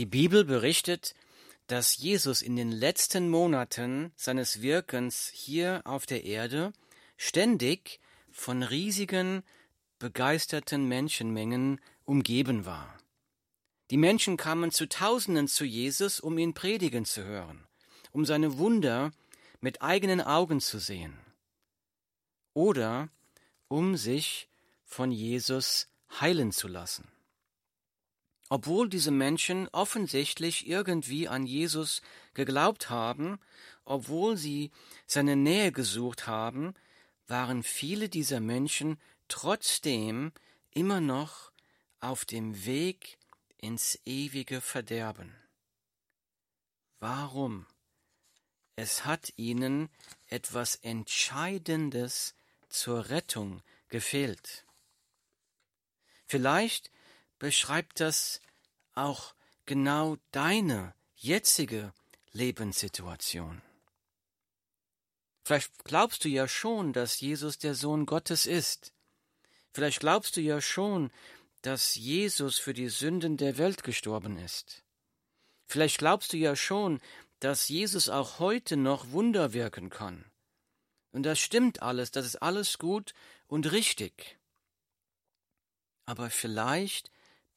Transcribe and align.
Die 0.00 0.06
Bibel 0.06 0.46
berichtet, 0.46 1.14
dass 1.66 1.98
Jesus 1.98 2.40
in 2.40 2.56
den 2.56 2.72
letzten 2.72 3.28
Monaten 3.28 4.12
seines 4.16 4.62
Wirkens 4.62 5.30
hier 5.34 5.82
auf 5.84 6.06
der 6.06 6.24
Erde 6.24 6.72
ständig 7.18 8.00
von 8.32 8.62
riesigen, 8.62 9.42
begeisterten 9.98 10.88
Menschenmengen 10.88 11.82
umgeben 12.06 12.64
war. 12.64 12.96
Die 13.90 13.98
Menschen 13.98 14.38
kamen 14.38 14.70
zu 14.70 14.88
Tausenden 14.88 15.48
zu 15.48 15.66
Jesus, 15.66 16.18
um 16.18 16.38
ihn 16.38 16.54
predigen 16.54 17.04
zu 17.04 17.22
hören, 17.22 17.66
um 18.10 18.24
seine 18.24 18.56
Wunder 18.56 19.12
mit 19.60 19.82
eigenen 19.82 20.22
Augen 20.22 20.62
zu 20.62 20.78
sehen 20.78 21.14
oder 22.54 23.10
um 23.68 23.98
sich 23.98 24.48
von 24.82 25.12
Jesus 25.12 25.88
heilen 26.22 26.52
zu 26.52 26.68
lassen. 26.68 27.06
Obwohl 28.52 28.88
diese 28.88 29.12
Menschen 29.12 29.68
offensichtlich 29.68 30.66
irgendwie 30.66 31.28
an 31.28 31.46
Jesus 31.46 32.02
geglaubt 32.34 32.90
haben, 32.90 33.38
obwohl 33.84 34.36
sie 34.36 34.72
seine 35.06 35.36
Nähe 35.36 35.70
gesucht 35.70 36.26
haben, 36.26 36.74
waren 37.28 37.62
viele 37.62 38.08
dieser 38.08 38.40
Menschen 38.40 39.00
trotzdem 39.28 40.32
immer 40.72 41.00
noch 41.00 41.52
auf 42.00 42.24
dem 42.24 42.66
Weg 42.66 43.18
ins 43.56 44.00
ewige 44.04 44.60
Verderben. 44.60 45.32
Warum? 46.98 47.66
Es 48.74 49.04
hat 49.04 49.32
ihnen 49.36 49.88
etwas 50.26 50.74
Entscheidendes 50.74 52.34
zur 52.68 53.10
Rettung 53.10 53.62
gefehlt. 53.88 54.64
Vielleicht 56.26 56.90
beschreibt 57.40 57.98
das 57.98 58.40
auch 58.94 59.34
genau 59.66 60.18
deine 60.30 60.94
jetzige 61.16 61.92
Lebenssituation. 62.32 63.62
Vielleicht 65.42 65.84
glaubst 65.84 66.24
du 66.24 66.28
ja 66.28 66.46
schon, 66.46 66.92
dass 66.92 67.18
Jesus 67.18 67.58
der 67.58 67.74
Sohn 67.74 68.06
Gottes 68.06 68.46
ist. 68.46 68.92
Vielleicht 69.72 69.98
glaubst 69.98 70.36
du 70.36 70.40
ja 70.40 70.60
schon, 70.60 71.10
dass 71.62 71.96
Jesus 71.96 72.58
für 72.58 72.74
die 72.74 72.88
Sünden 72.88 73.36
der 73.36 73.58
Welt 73.58 73.82
gestorben 73.82 74.38
ist. 74.38 74.84
Vielleicht 75.66 75.98
glaubst 75.98 76.32
du 76.32 76.36
ja 76.36 76.54
schon, 76.54 77.00
dass 77.40 77.68
Jesus 77.68 78.08
auch 78.08 78.38
heute 78.38 78.76
noch 78.76 79.10
Wunder 79.10 79.52
wirken 79.52 79.88
kann. 79.88 80.24
Und 81.10 81.24
das 81.24 81.40
stimmt 81.40 81.82
alles, 81.82 82.10
das 82.10 82.26
ist 82.26 82.36
alles 82.36 82.78
gut 82.78 83.14
und 83.46 83.72
richtig. 83.72 84.38
Aber 86.04 86.28
vielleicht 86.28 87.10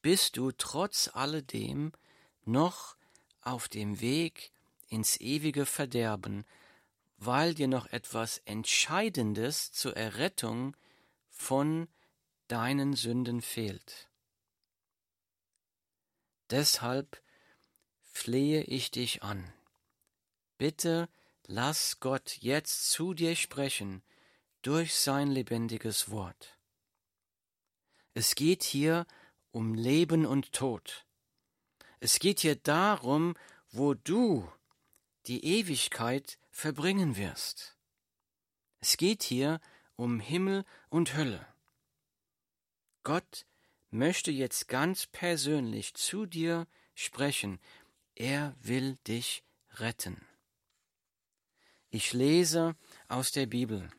bist 0.04 0.36
du 0.38 0.52
trotz 0.52 1.10
alledem 1.14 1.94
noch 2.44 2.98
auf 3.42 3.68
dem 3.70 4.02
Weg 4.02 4.52
ins 4.90 5.20
ewige 5.20 5.66
Verderben, 5.66 6.46
weil 7.18 7.56
dir 7.56 7.70
noch 7.70 7.88
etwas 7.88 8.40
Entscheidendes 8.40 9.72
zur 9.72 9.96
Errettung 9.96 10.76
von 11.30 11.88
deinen 12.50 12.94
Sünden 12.94 13.42
fehlt. 13.42 14.10
Deshalb 16.50 17.24
flehe 18.02 18.62
ich 18.64 18.92
dich 18.92 19.24
an. 19.24 19.54
Bitte 20.58 21.08
lass 21.48 22.02
Gott 22.02 22.38
jetzt 22.42 22.92
zu 22.92 23.14
dir 23.14 23.38
sprechen 23.38 24.04
durch 24.64 24.96
sein 24.96 25.32
lebendiges 25.32 26.12
Wort. 26.12 26.60
Es 28.14 28.36
geht 28.36 28.64
hier 28.64 29.08
um 29.08 29.23
Leben 29.76 30.26
und 30.26 30.52
Tod. 30.52 31.06
Es 32.00 32.20
geht 32.20 32.42
hier 32.42 32.56
darum, 32.56 33.36
wo 33.72 33.94
du 33.94 34.52
die 35.28 35.46
Ewigkeit 35.46 36.38
verbringen 36.52 37.16
wirst. 37.16 37.78
Es 38.80 38.98
geht 38.98 39.24
hier 39.24 39.62
um 39.96 40.20
Himmel 40.20 40.66
und 40.90 41.16
Hölle. 41.16 41.48
Gott 43.04 43.46
möchte 43.90 44.32
jetzt 44.32 44.68
ganz 44.68 45.06
persönlich 45.08 45.94
zu 45.94 46.26
dir 46.26 46.68
sprechen. 46.96 47.60
Er 48.16 48.56
will 48.60 48.98
dich 49.08 49.44
retten. 49.76 50.28
Ich 51.90 52.12
lese 52.12 52.76
aus 53.08 53.32
der 53.32 53.46
Bibel. 53.46 53.90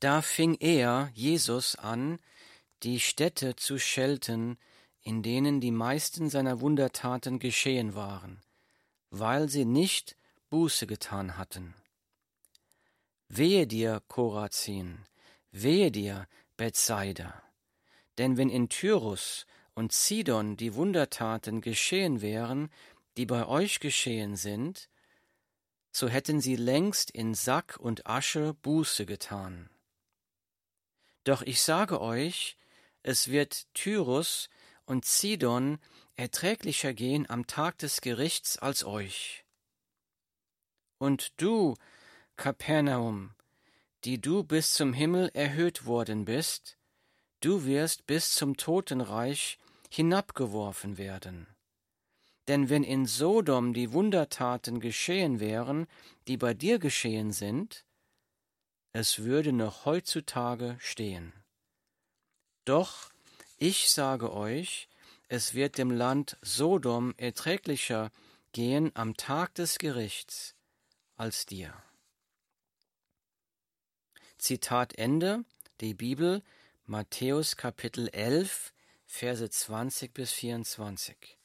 Da 0.00 0.22
fing 0.22 0.54
er, 0.60 1.10
Jesus, 1.14 1.76
an, 1.76 2.18
die 2.82 3.00
Städte 3.00 3.56
zu 3.56 3.78
schelten, 3.78 4.58
in 5.02 5.22
denen 5.22 5.60
die 5.60 5.70
meisten 5.70 6.28
seiner 6.30 6.60
Wundertaten 6.60 7.38
geschehen 7.38 7.94
waren, 7.94 8.40
weil 9.10 9.48
sie 9.48 9.64
nicht 9.64 10.16
Buße 10.50 10.86
getan 10.86 11.36
hatten. 11.36 11.74
Wehe 13.28 13.66
dir, 13.66 14.02
Korazin, 14.08 15.06
wehe 15.50 15.90
dir, 15.90 16.26
Bethsaida, 16.56 17.42
denn 18.18 18.36
wenn 18.36 18.50
in 18.50 18.68
Tyrus 18.68 19.46
und 19.74 19.92
Sidon 19.92 20.56
die 20.56 20.74
Wundertaten 20.74 21.60
geschehen 21.60 22.20
wären, 22.20 22.70
die 23.16 23.26
bei 23.26 23.46
euch 23.46 23.80
geschehen 23.80 24.36
sind, 24.36 24.88
so 25.92 26.08
hätten 26.08 26.40
sie 26.40 26.56
längst 26.56 27.10
in 27.10 27.34
Sack 27.34 27.76
und 27.78 28.06
Asche 28.06 28.54
Buße 28.54 29.06
getan. 29.06 29.70
Doch 31.24 31.42
ich 31.42 31.60
sage 31.62 32.00
euch, 32.00 32.57
es 33.02 33.28
wird 33.28 33.66
Tyrus 33.74 34.48
und 34.84 35.04
Sidon 35.04 35.78
erträglicher 36.16 36.94
gehen 36.94 37.28
am 37.30 37.46
Tag 37.46 37.78
des 37.78 38.00
Gerichts 38.00 38.58
als 38.58 38.84
euch. 38.84 39.44
Und 40.98 41.40
du, 41.40 41.74
Kapernaum, 42.36 43.34
die 44.04 44.20
du 44.20 44.42
bis 44.42 44.74
zum 44.74 44.92
Himmel 44.92 45.30
erhöht 45.34 45.86
worden 45.86 46.24
bist, 46.24 46.78
du 47.40 47.64
wirst 47.64 48.06
bis 48.06 48.34
zum 48.34 48.56
Totenreich 48.56 49.58
hinabgeworfen 49.90 50.98
werden. 50.98 51.46
Denn 52.48 52.70
wenn 52.70 52.82
in 52.82 53.06
Sodom 53.06 53.74
die 53.74 53.92
Wundertaten 53.92 54.80
geschehen 54.80 55.38
wären, 55.38 55.86
die 56.26 56.36
bei 56.36 56.54
dir 56.54 56.78
geschehen 56.78 57.30
sind, 57.30 57.84
es 58.92 59.20
würde 59.20 59.52
noch 59.52 59.84
heutzutage 59.84 60.76
stehen. 60.80 61.32
Doch 62.68 63.10
ich 63.56 63.90
sage 63.90 64.30
euch, 64.30 64.90
es 65.28 65.54
wird 65.54 65.78
dem 65.78 65.90
Land 65.90 66.36
Sodom 66.42 67.14
erträglicher 67.16 68.12
gehen 68.52 68.90
am 68.94 69.16
Tag 69.16 69.54
des 69.54 69.78
Gerichts 69.78 70.54
als 71.16 71.46
dir. 71.46 71.72
Zitat 74.36 74.98
Ende, 74.98 75.46
die 75.80 75.94
Bibel, 75.94 76.42
Matthäus 76.84 77.56
Kapitel 77.56 78.08
11, 78.08 78.74
Verse 79.06 79.48
20 79.48 80.12
bis 80.12 80.32
24. 80.32 81.38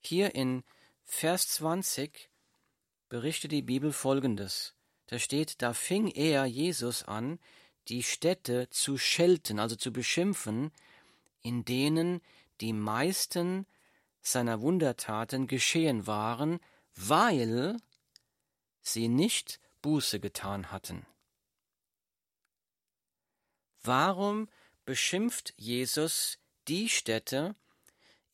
Hier 0.00 0.34
in 0.34 0.64
Vers 1.04 1.48
20 1.48 2.30
berichtet 3.10 3.52
die 3.52 3.60
Bibel 3.60 3.92
folgendes. 3.92 4.74
Da 5.08 5.18
steht, 5.18 5.60
da 5.60 5.74
fing 5.74 6.08
er, 6.08 6.46
Jesus, 6.46 7.02
an, 7.02 7.38
die 7.88 8.02
Städte 8.02 8.68
zu 8.70 8.98
schelten, 8.98 9.58
also 9.58 9.76
zu 9.76 9.92
beschimpfen, 9.92 10.72
in 11.42 11.64
denen 11.64 12.20
die 12.60 12.72
meisten 12.72 13.66
seiner 14.20 14.60
Wundertaten 14.60 15.46
geschehen 15.46 16.06
waren, 16.06 16.58
weil 16.96 17.76
sie 18.82 19.08
nicht 19.08 19.60
Buße 19.82 20.18
getan 20.20 20.72
hatten. 20.72 21.06
Warum 23.82 24.48
beschimpft 24.84 25.54
Jesus 25.56 26.38
die 26.66 26.88
Städte, 26.88 27.54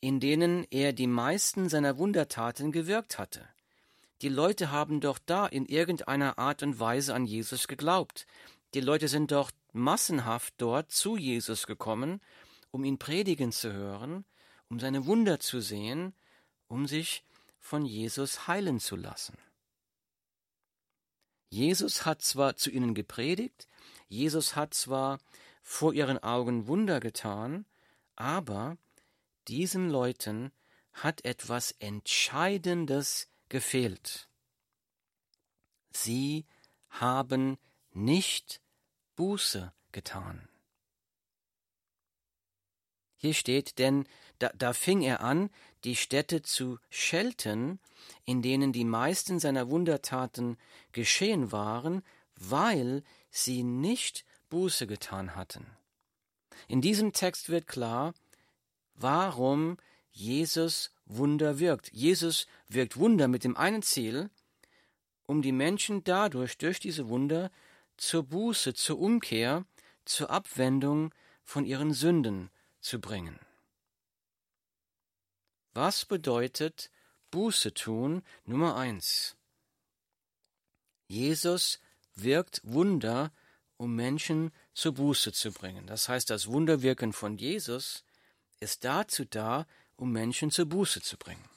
in 0.01 0.19
denen 0.19 0.67
er 0.71 0.93
die 0.93 1.07
meisten 1.07 1.69
seiner 1.69 1.99
Wundertaten 1.99 2.73
gewirkt 2.73 3.19
hatte? 3.19 3.47
Die 4.23 4.29
Leute 4.29 4.71
haben 4.71 5.01
doch 5.01 5.19
da 5.19 5.47
in 5.47 5.67
irgendeiner 5.67 6.39
Art 6.39 6.63
und 6.63 6.79
Weise 6.81 7.15
an 7.15 7.27
Jesus 7.27 7.69
geglaubt. 7.69 8.27
Die 8.75 8.81
Leute 8.81 9.09
sind 9.09 9.33
doch 9.33 9.51
massenhaft 9.73 10.55
dort 10.57 10.91
zu 10.91 11.17
Jesus 11.17 11.67
gekommen, 11.67 12.21
um 12.71 12.85
ihn 12.85 12.99
predigen 12.99 13.53
zu 13.53 13.73
hören, 13.73 14.25
um 14.71 14.81
seine 14.81 15.07
Wunder 15.07 15.41
zu 15.41 15.61
sehen, 15.61 16.15
um 16.69 16.87
sich 16.87 17.23
von 17.59 17.85
Jesus 17.85 18.47
heilen 18.49 18.81
zu 18.81 18.97
lassen. 18.97 19.37
Jesus 21.51 22.07
hat 22.07 22.23
zwar 22.23 22.57
zu 22.57 22.71
ihnen 22.71 22.95
gepredigt, 22.95 23.69
Jesus 24.09 24.57
hat 24.57 24.73
zwar 24.73 25.19
vor 25.63 25.93
ihren 25.93 26.19
Augen 26.23 26.67
Wunder 26.67 26.99
getan, 26.99 27.67
aber 28.17 28.79
diesen 29.49 29.91
Leuten 29.91 30.51
hat 30.95 31.27
etwas 31.27 31.73
Entscheidendes 31.73 33.29
gefehlt. 33.51 34.29
Sie 35.91 36.47
haben 36.89 37.59
nicht 37.93 38.62
Buße 39.23 39.73
getan. 39.93 40.49
Hier 43.15 43.35
steht, 43.35 43.79
denn 43.79 44.05
da, 44.41 44.51
da 44.59 44.73
fing 44.73 45.01
er 45.01 45.21
an, 45.21 45.49
die 45.85 45.95
Städte 45.95 46.43
zu 46.43 46.81
schelten, 46.91 47.79
in 48.25 48.43
denen 48.43 48.73
die 48.73 48.85
meisten 48.85 49.39
seiner 49.39 49.71
Wundertaten 49.71 50.57
geschehen 50.91 51.53
waren, 51.53 52.03
weil 52.35 53.05
sie 53.31 53.63
nicht 53.63 54.25
Buße 54.51 54.89
getan 54.89 55.37
hatten. 55.37 55.69
In 56.67 56.81
diesem 56.81 57.13
Text 57.13 57.49
wird 57.49 57.69
klar, 57.69 58.15
warum 58.97 59.77
Jesus 60.11 60.91
Wunder 61.07 61.61
wirkt. 61.61 61.93
Jesus 61.93 62.49
wirkt 62.67 62.97
Wunder 62.97 63.29
mit 63.29 63.45
dem 63.45 63.57
einen 63.57 63.83
Ziel, 63.83 64.31
um 65.27 65.43
die 65.43 65.53
Menschen 65.53 66.03
dadurch, 66.03 66.59
durch 66.59 66.81
diese 66.81 67.09
Wunder, 67.09 67.53
zur 68.03 68.25
Buße, 68.25 68.75
zur 68.75 68.99
Umkehr, 68.99 69.65
zur 70.05 70.29
Abwendung 70.29 71.15
von 71.45 71.65
ihren 71.65 71.95
Sünden 71.95 72.51
zu 72.81 73.01
bringen. 73.01 73.39
Was 75.73 76.05
bedeutet 76.05 76.91
Buße 77.31 77.73
tun? 77.73 78.25
Nummer 78.45 78.75
eins. 78.77 79.37
Jesus 81.07 81.81
wirkt 82.17 82.61
Wunder, 82.65 83.33
um 83.77 83.95
Menschen 83.95 84.51
zur 84.75 84.95
Buße 84.95 85.33
zu 85.33 85.53
bringen. 85.53 85.87
Das 85.87 86.09
heißt, 86.09 86.29
das 86.29 86.49
Wunderwirken 86.49 87.13
von 87.13 87.39
Jesus 87.39 88.05
ist 88.59 88.83
dazu 88.85 89.25
da, 89.25 89.65
um 89.95 90.11
Menschen 90.11 90.51
zur 90.51 90.67
Buße 90.67 91.03
zu 91.03 91.17
bringen. 91.17 91.49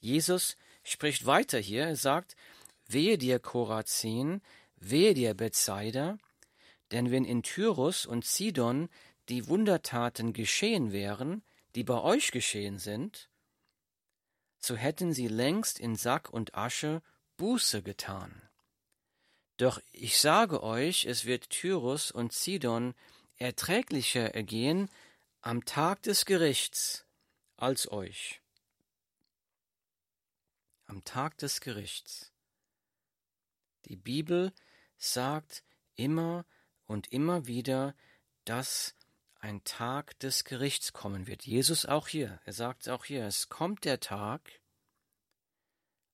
Jesus 0.00 0.58
spricht 0.84 1.24
weiter 1.24 1.58
hier, 1.58 1.86
er 1.86 1.96
sagt, 1.96 2.36
wehe 2.92 3.18
dir 3.18 3.38
Korazin, 3.38 4.40
wehe 4.76 5.14
dir 5.14 5.34
Bethsaida, 5.34 6.18
denn 6.90 7.10
wenn 7.10 7.24
in 7.24 7.42
Tyrus 7.42 8.06
und 8.06 8.24
Sidon 8.24 8.88
die 9.28 9.48
Wundertaten 9.48 10.32
geschehen 10.32 10.92
wären, 10.92 11.42
die 11.74 11.84
bei 11.84 12.00
euch 12.00 12.32
geschehen 12.32 12.78
sind, 12.78 13.30
so 14.58 14.76
hätten 14.76 15.12
sie 15.12 15.28
längst 15.28 15.80
in 15.80 15.96
Sack 15.96 16.30
und 16.30 16.54
Asche 16.54 17.02
Buße 17.36 17.82
getan. 17.82 18.42
Doch 19.56 19.80
ich 19.92 20.18
sage 20.18 20.62
euch, 20.62 21.04
es 21.04 21.24
wird 21.24 21.50
Tyrus 21.50 22.10
und 22.10 22.32
Sidon 22.32 22.94
erträglicher 23.36 24.34
ergehen 24.34 24.88
am 25.40 25.64
Tag 25.64 26.02
des 26.02 26.24
Gerichts 26.26 27.04
als 27.56 27.90
euch. 27.90 28.40
Am 30.86 31.02
Tag 31.04 31.38
des 31.38 31.60
Gerichts. 31.60 32.31
Die 33.86 33.96
Bibel 33.96 34.52
sagt 34.96 35.64
immer 35.94 36.44
und 36.86 37.12
immer 37.12 37.46
wieder, 37.46 37.94
dass 38.44 38.94
ein 39.40 39.64
Tag 39.64 40.18
des 40.20 40.44
Gerichts 40.44 40.92
kommen 40.92 41.26
wird. 41.26 41.44
Jesus 41.44 41.84
auch 41.84 42.06
hier, 42.08 42.40
er 42.44 42.52
sagt 42.52 42.88
auch 42.88 43.04
hier, 43.04 43.26
es 43.26 43.48
kommt 43.48 43.84
der 43.84 43.98
Tag, 43.98 44.60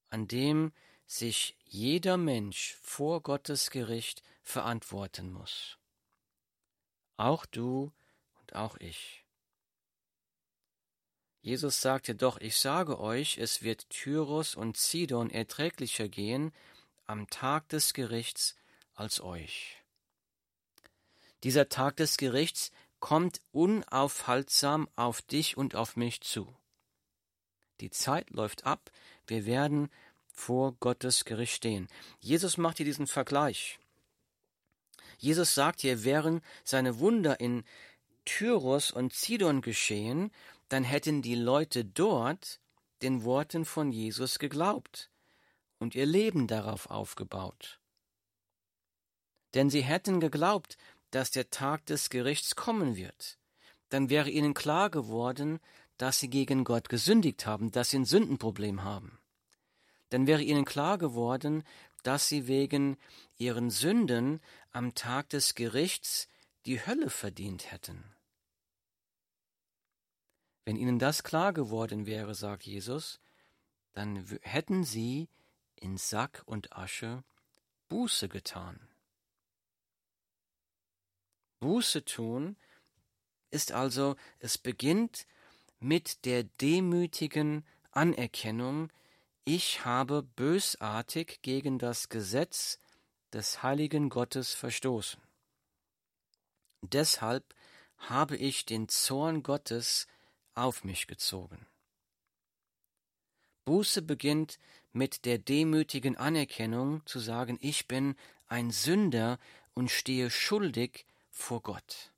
an 0.09 0.27
dem 0.27 0.73
sich 1.07 1.57
jeder 1.65 2.17
Mensch 2.17 2.75
vor 2.83 3.23
Gottes 3.23 3.71
Gericht 3.71 4.23
verantworten 4.43 5.31
muss. 5.31 5.79
Auch 7.17 7.45
du 7.47 7.93
und 8.41 8.55
auch 8.55 8.77
ich. 8.79 9.25
Jesus 11.41 11.81
sagte 11.81 12.15
doch, 12.15 12.39
ich 12.41 12.57
sage 12.57 12.99
euch, 12.99 13.39
es 13.39 13.63
wird 13.63 13.89
Tyrus 13.91 14.55
und 14.55 14.77
Sidon 14.77 15.31
erträglicher 15.31 16.09
gehen 16.09 16.53
am 17.09 17.31
Tag 17.31 17.71
des 17.71 17.95
Gerichts 17.95 18.55
als 18.95 19.21
euch. 19.23 19.83
Dieser 21.43 21.71
Tag 21.71 21.97
des 21.97 22.19
Gerichts 22.19 22.71
kommt 23.01 23.41
unaufhaltsam 23.51 24.89
auf 24.95 25.23
dich 25.23 25.57
und 25.57 25.75
auf 25.75 25.97
mich 25.97 26.21
zu. 26.21 26.55
Die 27.81 27.91
Zeit 27.91 28.29
läuft 28.31 28.67
ab, 28.67 28.91
wir 29.27 29.47
werden 29.47 29.89
vor 30.35 30.73
Gottes 30.81 31.25
Gericht 31.25 31.55
stehen. 31.55 31.89
Jesus 32.21 32.59
macht 32.59 32.77
hier 32.77 32.87
diesen 32.87 33.07
Vergleich. 33.07 33.79
Jesus 35.17 35.55
sagt 35.55 35.81
hier, 35.81 36.05
wären 36.05 36.43
seine 36.63 36.99
Wunder 36.99 37.41
in 37.41 37.65
Tyrus 38.27 38.91
und 38.91 39.15
Sidon 39.15 39.63
geschehen, 39.63 40.31
dann 40.69 40.85
hätten 40.85 41.23
die 41.23 41.37
Leute 41.37 41.87
dort 41.87 42.61
den 43.01 43.25
Worten 43.25 43.65
von 43.65 43.93
Jesus 43.93 44.39
geglaubt 44.39 45.11
und 45.79 45.95
ihr 45.95 46.07
Leben 46.07 46.47
darauf 46.47 46.91
aufgebaut. 46.91 47.81
Denn 49.55 49.71
sie 49.71 49.83
hätten 49.83 50.21
geglaubt, 50.21 50.77
dass 51.11 51.31
der 51.31 51.51
Tag 51.51 51.87
des 51.87 52.11
Gerichts 52.11 52.55
kommen 52.57 52.97
wird, 52.97 53.39
dann 53.89 54.11
wäre 54.11 54.31
ihnen 54.31 54.55
klar 54.55 54.91
geworden, 54.91 55.61
dass 55.97 56.21
sie 56.21 56.29
gegen 56.29 56.65
Gott 56.65 56.89
gesündigt 56.89 57.47
haben, 57.47 57.71
dass 57.71 57.91
sie 57.91 57.99
ein 57.99 58.05
Sündenproblem 58.05 58.85
haben. 58.85 59.19
Dann 60.11 60.27
wäre 60.27 60.43
ihnen 60.43 60.65
klar 60.65 60.99
geworden, 60.99 61.65
dass 62.03 62.29
sie 62.29 62.47
wegen 62.47 62.97
ihren 63.37 63.71
Sünden 63.71 64.41
am 64.71 64.95
Tag 64.95 65.31
des 65.31 65.55
Gerichts 65.55 66.29
die 66.67 66.85
Hölle 66.85 67.11
verdient 67.11 67.73
hätten. 67.73 68.05
Wenn 70.65 70.77
ihnen 70.77 70.99
das 70.99 71.23
klar 71.23 71.53
geworden 71.53 72.07
wäre, 72.07 72.35
sagt 72.35 72.65
Jesus, 72.65 73.21
dann 73.95 74.25
hätten 74.43 74.85
sie 74.85 75.29
in 75.79 75.97
Sack 75.97 76.43
und 76.47 76.73
Asche 76.77 77.25
Buße 77.89 78.29
getan. 78.29 78.89
Buße 81.61 82.05
tun 82.05 82.57
ist 83.51 83.73
also, 83.73 84.17
es 84.39 84.59
beginnt 84.59 85.27
mit 85.81 86.25
der 86.25 86.45
demütigen 86.45 87.67
Anerkennung, 87.91 88.93
ich 89.45 89.85
habe 89.85 90.23
bösartig 90.23 91.41
gegen 91.41 91.79
das 91.79 92.11
Gesetz 92.11 92.79
des 93.33 93.63
heiligen 93.63 94.11
Gottes 94.11 94.53
verstoßen. 94.53 95.23
Deshalb 96.83 97.55
habe 97.97 98.37
ich 98.37 98.67
den 98.67 98.89
Zorn 98.89 99.43
Gottes 99.43 100.07
auf 100.55 100.85
mich 100.85 101.07
gezogen. 101.07 101.67
Buße 103.65 104.03
beginnt 104.03 104.59
mit 104.93 105.25
der 105.25 105.39
demütigen 105.39 106.17
Anerkennung 106.17 107.05
zu 107.07 107.19
sagen, 107.19 107.59
ich 107.61 107.89
bin 107.89 108.17
ein 108.47 108.71
Sünder 108.71 109.39
und 109.75 109.91
stehe 109.91 110.31
schuldig 110.31 111.07
vor 111.31 111.63
Gott. 111.63 112.13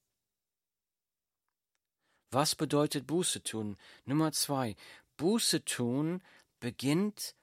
Was 2.31 2.55
bedeutet 2.55 3.07
Buße 3.07 3.43
tun? 3.43 3.77
Nummer 4.05 4.33
zwei. 4.33 4.77
Buße 5.17 5.65
tun 5.65 6.23
beginnt 6.61 7.35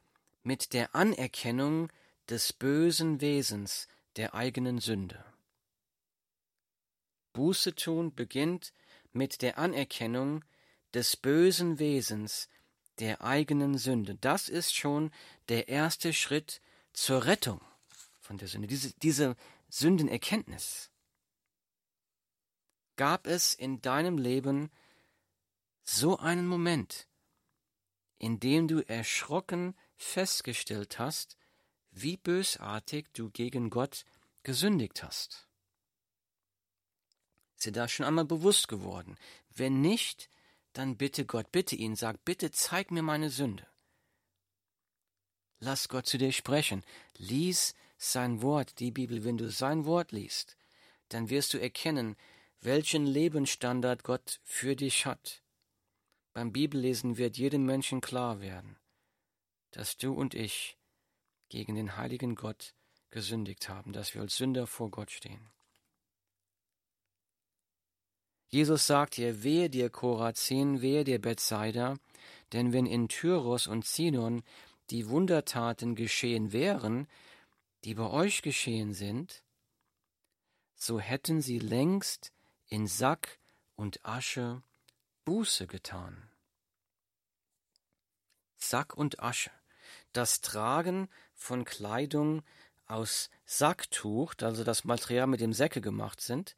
mit 0.44 0.74
der 0.74 0.96
Anerkennung 0.96 1.92
des 2.30 2.54
bösen 2.54 3.20
Wesens 3.20 3.88
der 4.16 4.34
eigenen 4.34 4.80
Sünde. 4.80 5.24
Buße 7.34 7.76
tun 7.76 8.16
beginnt 8.16 8.74
mit 9.12 9.42
der 9.42 9.58
Anerkennung 9.58 10.44
des 10.94 11.18
bösen 11.18 11.80
Wesens 11.80 12.48
der 13.00 13.22
eigenen 13.22 13.78
Sünde. 13.78 14.16
Das 14.16 14.50
ist 14.50 14.76
schon 14.76 15.12
der 15.50 15.68
erste 15.68 16.14
Schritt 16.14 16.62
zur 16.94 17.26
Rettung 17.26 17.62
von 18.20 18.38
der 18.38 18.48
Sünde, 18.48 18.68
diese, 18.68 18.94
diese 19.02 19.36
Sündenerkenntnis. 19.70 20.90
Gab 22.96 23.28
es 23.28 23.54
in 23.54 23.82
deinem 23.82 24.18
Leben 24.18 24.72
so 25.84 26.18
einen 26.18 26.48
Moment, 26.48 27.08
in 28.18 28.40
dem 28.40 28.68
du 28.68 28.82
erschrocken 28.82 29.76
festgestellt 29.96 31.00
hast, 31.00 31.38
wie 31.92 32.18
bösartig 32.18 33.08
du 33.14 33.30
gegen 33.30 33.70
Gott 33.70 34.06
gesündigt 34.44 35.04
hast? 35.04 35.48
Ist 37.56 37.66
dir 37.66 37.72
das 37.72 37.92
schon 37.92 38.06
einmal 38.06 38.26
bewusst 38.26 38.68
geworden? 38.68 39.18
Wenn 39.50 39.82
nicht, 39.82 40.30
dann 40.78 40.96
bitte 40.96 41.26
Gott, 41.26 41.52
bitte 41.52 41.76
ihn, 41.76 41.96
sag, 41.96 42.24
bitte 42.24 42.52
zeig 42.52 42.92
mir 42.92 43.02
meine 43.02 43.32
Sünde. 43.32 43.66
Lass 45.60 45.90
Gott 45.90 46.06
zu 46.06 46.20
dir 46.20 46.32
sprechen. 46.32 46.84
Lies 47.18 47.74
sein 47.98 48.44
Wort, 48.44 48.80
die 48.80 48.92
Bibel. 48.92 49.24
Wenn 49.24 49.38
du 49.38 49.50
sein 49.50 49.86
Wort 49.86 50.12
liest, 50.12 50.56
dann 51.10 51.32
wirst 51.32 51.56
du 51.56 51.58
erkennen, 51.58 52.16
welchen 52.62 53.08
Lebensstandard 53.08 54.04
Gott 54.04 54.40
für 54.44 54.76
dich 54.76 55.08
hat. 55.08 55.42
Beim 56.34 56.52
Bibellesen 56.52 57.18
wird 57.18 57.38
jedem 57.38 57.66
Menschen 57.66 58.00
klar 58.00 58.40
werden, 58.40 58.78
dass 59.72 59.98
du 59.98 60.14
und 60.14 60.36
ich 60.36 60.78
gegen 61.50 61.74
den 61.74 61.98
heiligen 61.98 62.36
Gott 62.36 62.76
gesündigt 63.10 63.68
haben, 63.68 63.94
dass 63.94 64.14
wir 64.14 64.22
als 64.22 64.38
Sünder 64.38 64.68
vor 64.68 64.92
Gott 64.92 65.10
stehen. 65.10 65.50
Jesus 68.50 68.88
sagt 68.88 69.16
hier, 69.16 69.44
wehe 69.44 69.70
dir 69.70 69.90
Korazin, 69.90 70.82
wehe 70.82 71.04
dir 71.04 71.20
Bethsaida, 71.20 71.98
denn 72.54 72.72
wenn 72.72 72.86
in 72.86 73.10
Tyrus 73.10 73.68
und 73.68 73.86
Sidon 73.86 74.44
die 74.90 75.10
Wundertaten 75.10 75.96
geschehen 75.96 76.54
wären, 76.54 77.08
die 77.84 77.94
bei 77.94 78.10
euch 78.10 78.42
geschehen 78.42 78.94
sind, 78.94 79.44
so 80.76 81.00
hätten 81.00 81.42
sie 81.42 81.60
längst 81.60 82.32
in 82.68 82.88
Sack 82.88 83.40
und 83.76 84.06
Asche 84.06 84.62
Buße 85.26 85.68
getan. 85.68 86.30
Sack 88.56 88.94
und 88.94 89.20
Asche, 89.20 89.52
das 90.14 90.40
Tragen 90.42 91.10
von 91.34 91.66
Kleidung 91.66 92.44
aus 92.86 93.30
Sacktuch, 93.46 94.36
also 94.42 94.64
das 94.64 94.86
Material, 94.86 95.28
mit 95.28 95.42
dem 95.42 95.54
Säcke 95.54 95.82
gemacht 95.82 96.22
sind, 96.22 96.56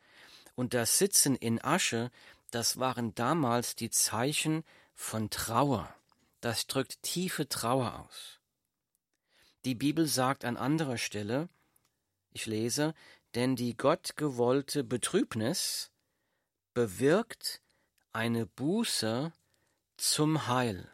und 0.60 0.74
das 0.74 0.98
Sitzen 0.98 1.38
in 1.38 1.64
Asche, 1.64 2.12
das 2.52 2.80
waren 2.80 3.16
damals 3.16 3.78
die 3.78 3.90
Zeichen 3.90 4.66
von 4.94 5.30
Trauer. 5.30 5.96
Das 6.42 6.68
drückt 6.68 7.02
tiefe 7.02 7.48
Trauer 7.48 8.06
aus. 8.06 8.42
Die 9.64 9.74
Bibel 9.74 10.06
sagt 10.06 10.44
an 10.44 10.58
anderer 10.58 10.98
Stelle, 10.98 11.48
ich 12.34 12.46
lese, 12.46 12.94
denn 13.36 13.56
die 13.56 13.78
gottgewollte 13.78 14.84
Betrübnis 14.84 15.92
bewirkt 16.74 17.62
eine 18.12 18.46
Buße 18.46 19.32
zum 19.96 20.48
Heil. 20.48 20.92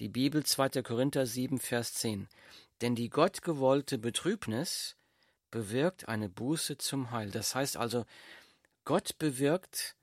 Die 0.00 0.10
Bibel 0.10 0.44
2. 0.44 0.82
Korinther 0.82 1.24
7, 1.24 1.58
Vers 1.58 1.94
10. 1.94 2.28
Denn 2.82 2.94
die 2.94 3.08
gottgewollte 3.08 3.96
Betrübnis 3.96 4.96
bewirkt 5.52 6.08
eine 6.08 6.28
Buße 6.28 6.78
zum 6.78 7.12
Heil. 7.12 7.30
Das 7.30 7.54
heißt 7.54 7.76
also, 7.76 8.04
Gott 8.84 9.16
bewirkt 9.18 9.94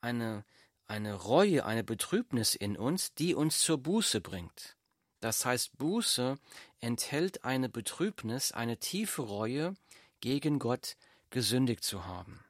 eine, 0.00 0.44
eine 0.86 1.14
Reue, 1.14 1.66
eine 1.66 1.82
Betrübnis 1.82 2.54
in 2.54 2.76
uns, 2.76 3.14
die 3.14 3.34
uns 3.34 3.58
zur 3.58 3.78
Buße 3.78 4.20
bringt. 4.20 4.76
Das 5.18 5.44
heißt, 5.44 5.76
Buße 5.78 6.38
enthält 6.80 7.44
eine 7.44 7.68
Betrübnis, 7.68 8.52
eine 8.52 8.78
tiefe 8.78 9.22
Reue, 9.22 9.74
gegen 10.20 10.60
Gott 10.60 10.96
gesündigt 11.30 11.82
zu 11.82 12.06
haben. 12.06 12.44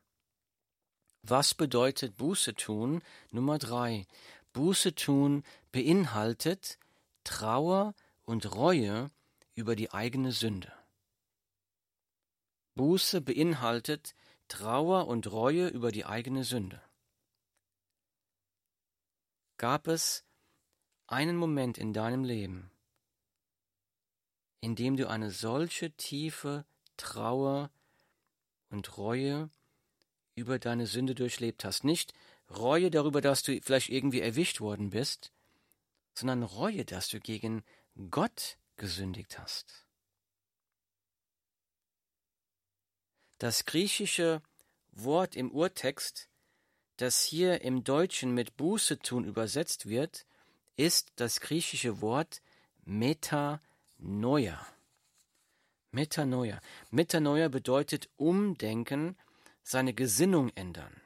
Was 1.22 1.54
bedeutet 1.54 2.16
Buße 2.16 2.54
tun? 2.54 3.02
Nummer 3.30 3.58
drei. 3.58 4.06
Buße 4.52 4.94
tun 4.94 5.44
beinhaltet 5.70 6.78
Trauer 7.24 7.94
und 8.24 8.54
Reue 8.54 9.10
über 9.54 9.76
die 9.76 9.92
eigene 9.92 10.32
Sünde. 10.32 10.72
Buße 12.74 13.20
beinhaltet 13.20 14.14
Trauer 14.48 15.06
und 15.06 15.30
Reue 15.30 15.68
über 15.68 15.92
die 15.92 16.04
eigene 16.04 16.44
Sünde. 16.44 16.80
Gab 19.56 19.86
es 19.86 20.24
einen 21.06 21.36
Moment 21.36 21.78
in 21.78 21.92
deinem 21.92 22.24
Leben, 22.24 22.70
in 24.60 24.74
dem 24.74 24.96
du 24.96 25.08
eine 25.08 25.30
solche 25.30 25.92
tiefe 25.92 26.64
Trauer 26.96 27.70
und 28.70 28.96
Reue 28.96 29.50
über 30.34 30.58
deine 30.58 30.86
Sünde 30.86 31.14
durchlebt 31.14 31.64
hast. 31.64 31.84
Nicht 31.84 32.12
Reue 32.50 32.90
darüber, 32.90 33.20
dass 33.20 33.42
du 33.42 33.60
vielleicht 33.60 33.90
irgendwie 33.90 34.20
erwischt 34.20 34.60
worden 34.60 34.90
bist, 34.90 35.32
sondern 36.14 36.42
Reue, 36.42 36.84
dass 36.84 37.08
du 37.08 37.20
gegen 37.20 37.62
Gott 38.10 38.58
gesündigt 38.76 39.38
hast. 39.38 39.86
Das 43.42 43.64
griechische 43.64 44.40
Wort 44.92 45.34
im 45.34 45.50
Urtext, 45.50 46.28
das 46.98 47.24
hier 47.24 47.62
im 47.62 47.82
Deutschen 47.82 48.32
mit 48.34 48.56
Buße 48.56 49.00
tun 49.00 49.24
übersetzt 49.24 49.88
wird, 49.88 50.26
ist 50.76 51.10
das 51.16 51.40
griechische 51.40 52.00
Wort 52.00 52.40
Metanoia. 52.84 54.64
Metanoia. 55.90 56.60
Metanoia 56.92 57.48
bedeutet 57.48 58.08
umdenken, 58.16 59.16
seine 59.64 59.92
Gesinnung 59.92 60.50
ändern. 60.54 61.00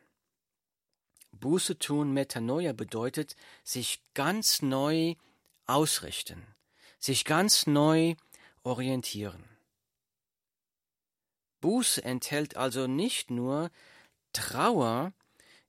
Buße 1.32 1.78
tun, 1.78 2.12
Metanoia 2.12 2.74
bedeutet 2.74 3.34
sich 3.64 4.02
ganz 4.12 4.60
neu 4.60 5.14
ausrichten, 5.64 6.46
sich 6.98 7.24
ganz 7.24 7.66
neu 7.66 8.14
orientieren. 8.62 9.55
Buße 11.60 12.04
enthält 12.04 12.56
also 12.56 12.86
nicht 12.86 13.30
nur 13.30 13.70
Trauer 14.32 15.12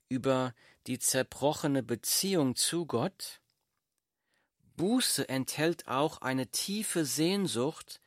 über 0.09 0.53
die 0.87 0.99
zerbrochene 0.99 1.83
Beziehung 1.83 2.55
zu 2.55 2.85
Gott, 2.85 3.41
Buße 4.77 5.27
enthält 5.27 5.87
auch 5.87 6.21
eine 6.21 6.47
tiefe 6.47 7.03
Sehnsucht, 7.03 7.99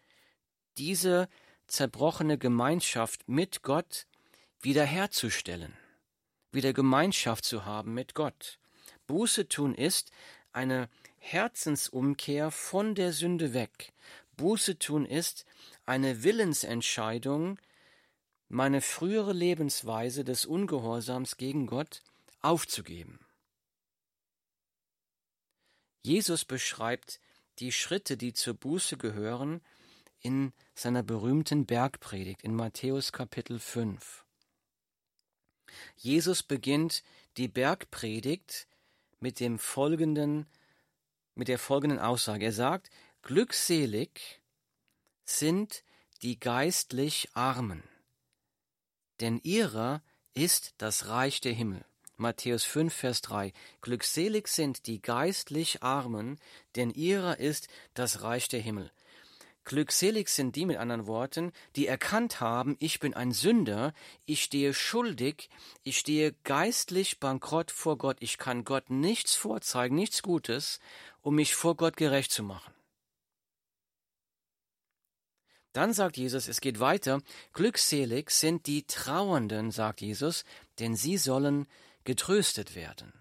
diese 0.79 1.29
zerbrochene 1.67 2.39
Gemeinschaft 2.39 3.29
mit 3.29 3.63
Gott 3.63 4.07
wiederherzustellen, 4.61 5.77
wieder 6.53 6.73
Gemeinschaft 6.73 7.45
zu 7.45 7.65
haben 7.65 7.93
mit 7.95 8.15
Gott. 8.15 8.59
Buße 9.09 9.49
tun 9.49 9.75
ist 9.75 10.13
eine 10.53 10.89
Herzensumkehr 11.19 12.53
von 12.53 12.95
der 12.95 13.13
Sünde 13.13 13.53
weg. 13.53 13.93
Buße 14.37 14.79
tun 14.79 15.07
ist 15.07 15.45
eine 15.87 16.23
Willensentscheidung, 16.23 17.59
meine 18.51 18.81
frühere 18.81 19.33
Lebensweise 19.33 20.25
des 20.25 20.45
Ungehorsams 20.45 21.37
gegen 21.37 21.69
Gott 21.69 22.03
aufzugeben. 22.43 23.21
Jesus 26.03 26.45
beschreibt 26.45 27.21
die 27.61 27.71
Schritte, 27.71 28.17
die 28.17 28.33
zur 28.33 28.55
Buße 28.55 28.97
gehören, 28.97 29.61
in 30.21 30.53
seiner 30.75 31.05
berühmten 31.05 31.65
Bergpredigt 31.65 32.43
in 32.43 32.55
Matthäus 32.57 33.13
Kapitel 33.13 33.61
5. 33.61 34.25
Jesus 35.97 36.43
beginnt 36.43 37.05
die 37.37 37.49
Bergpredigt 37.49 38.67
mit 39.21 39.39
dem 39.39 39.61
folgenden, 39.61 40.47
mit 41.37 41.47
der 41.47 41.59
folgenden 41.61 42.01
Aussage. 42.01 42.47
Er 42.47 42.53
sagt, 42.53 42.91
glückselig 43.23 44.41
sind 45.25 45.85
die 46.23 46.41
geistlich 46.41 47.29
Armen, 47.35 47.85
denn 49.21 49.41
ihrer 49.43 50.03
ist 50.35 50.75
das 50.79 51.09
Reich 51.09 51.41
der 51.41 51.53
Himmel. 51.53 51.85
Matthäus 52.17 52.65
5, 52.65 52.93
Vers 52.93 53.23
3. 53.23 53.53
Glückselig 53.81 54.49
sind 54.49 54.87
die 54.87 55.01
geistlich 55.01 55.83
Armen, 55.83 56.39
denn 56.77 56.91
ihrer 56.91 57.39
ist 57.39 57.69
das 57.95 58.23
Reich 58.23 58.49
der 58.49 58.61
Himmel. 58.61 58.91
Glückselig 59.65 60.29
sind 60.29 60.57
die 60.57 60.67
mit 60.67 60.79
anderen 60.79 61.07
Worten, 61.07 61.53
die 61.77 61.87
erkannt 61.87 62.41
haben, 62.41 62.77
ich 62.79 62.99
bin 62.99 63.15
ein 63.15 63.33
Sünder, 63.33 63.95
ich 64.27 64.43
stehe 64.43 64.75
schuldig, 64.75 65.49
ich 65.83 65.99
stehe 65.99 66.35
geistlich 66.45 67.21
bankrott 67.21 67.71
vor 67.71 67.97
Gott, 67.97 68.17
ich 68.21 68.39
kann 68.39 68.65
Gott 68.65 68.91
nichts 68.91 69.35
vorzeigen, 69.37 69.95
nichts 69.95 70.23
Gutes, 70.23 70.81
um 71.23 71.37
mich 71.37 71.55
vor 71.55 71.77
Gott 71.77 71.97
gerecht 71.97 72.33
zu 72.33 72.43
machen. 72.43 72.73
Dann 75.73 75.93
sagt 75.93 76.17
Jesus, 76.17 76.49
es 76.49 76.61
geht 76.61 76.81
weiter, 76.81 77.21
glückselig 77.53 78.31
sind 78.31 78.67
die 78.67 78.87
Trauernden, 78.87 79.71
sagt 79.71 80.01
Jesus, 80.01 80.45
denn 80.79 80.97
sie 80.97 81.17
sollen 81.17 81.67
getröstet 82.05 82.75
werden. 82.75 83.13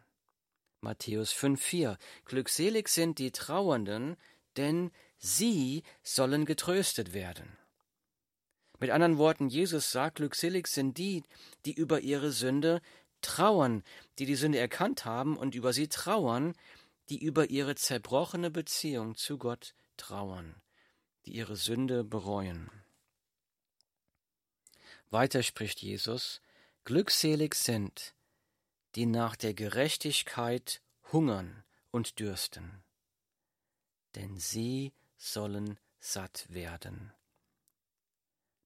Matthäus 0.82 1.34
5,4 1.34 1.98
Glückselig 2.25 2.88
sind 2.88 3.20
die 3.20 3.32
Trauernden, 3.32 4.15
denn 4.58 4.91
sie 5.18 5.84
sollen 6.01 6.46
getröstet 6.46 7.13
werden. 7.13 7.58
Mit 8.79 8.91
anderen 8.91 9.18
Worten, 9.18 9.50
Jesus 9.50 9.91
sagt, 9.91 10.15
glückselig 10.15 10.68
sind 10.68 10.98
die, 10.98 11.24
die 11.65 11.74
über 11.74 12.00
ihre 12.00 12.32
Sünde 12.32 12.82
trauern, 13.22 13.84
die 14.18 14.25
die 14.25 14.36
Sünde 14.36 14.58
erkannt 14.58 15.03
haben 15.03 15.38
und 15.38 15.53
über 15.53 15.74
sie 15.74 15.89
trauern, 15.89 16.53
die 17.10 17.22
über 17.22 17.50
ihre 17.50 17.75
zerbrochene 17.75 18.50
Beziehung 18.50 19.15
zu 19.15 19.38
Gott 19.38 19.74
trauern, 19.98 20.56
die 21.25 21.35
ihre 21.35 21.55
Sünde 21.55 22.03
bereuen. 22.03 22.69
Weiter 25.09 25.43
spricht 25.43 25.81
Jesus, 25.81 26.41
glückselig 26.83 27.55
sind, 27.55 28.13
die 28.95 29.05
nach 29.05 29.35
der 29.35 29.53
Gerechtigkeit 29.53 30.81
hungern 31.11 31.63
und 31.91 32.19
dürsten, 32.19 32.83
denn 34.15 34.38
sie 34.38 34.93
sollen 35.17 35.79
satt 35.99 36.45
werden. 36.49 37.11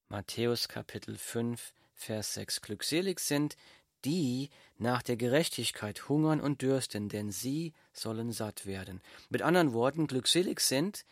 Matthäus 0.08 0.68
Kapitel 0.68 1.16
5, 1.16 1.72
Vers 1.94 2.34
6 2.34 2.60
Glückselig 2.60 3.20
sind 3.20 3.56
die 4.04 4.50
nach 4.76 5.02
der 5.02 5.16
Gerechtigkeit 5.16 6.08
hungern 6.08 6.40
und 6.40 6.62
dürsten, 6.62 7.08
denn 7.08 7.30
sie 7.30 7.72
sollen 7.92 8.32
satt 8.32 8.66
werden. 8.66 9.00
Mit 9.30 9.42
anderen 9.42 9.72
Worten, 9.72 10.06
glückselig 10.06 10.60
sind, 10.60 11.06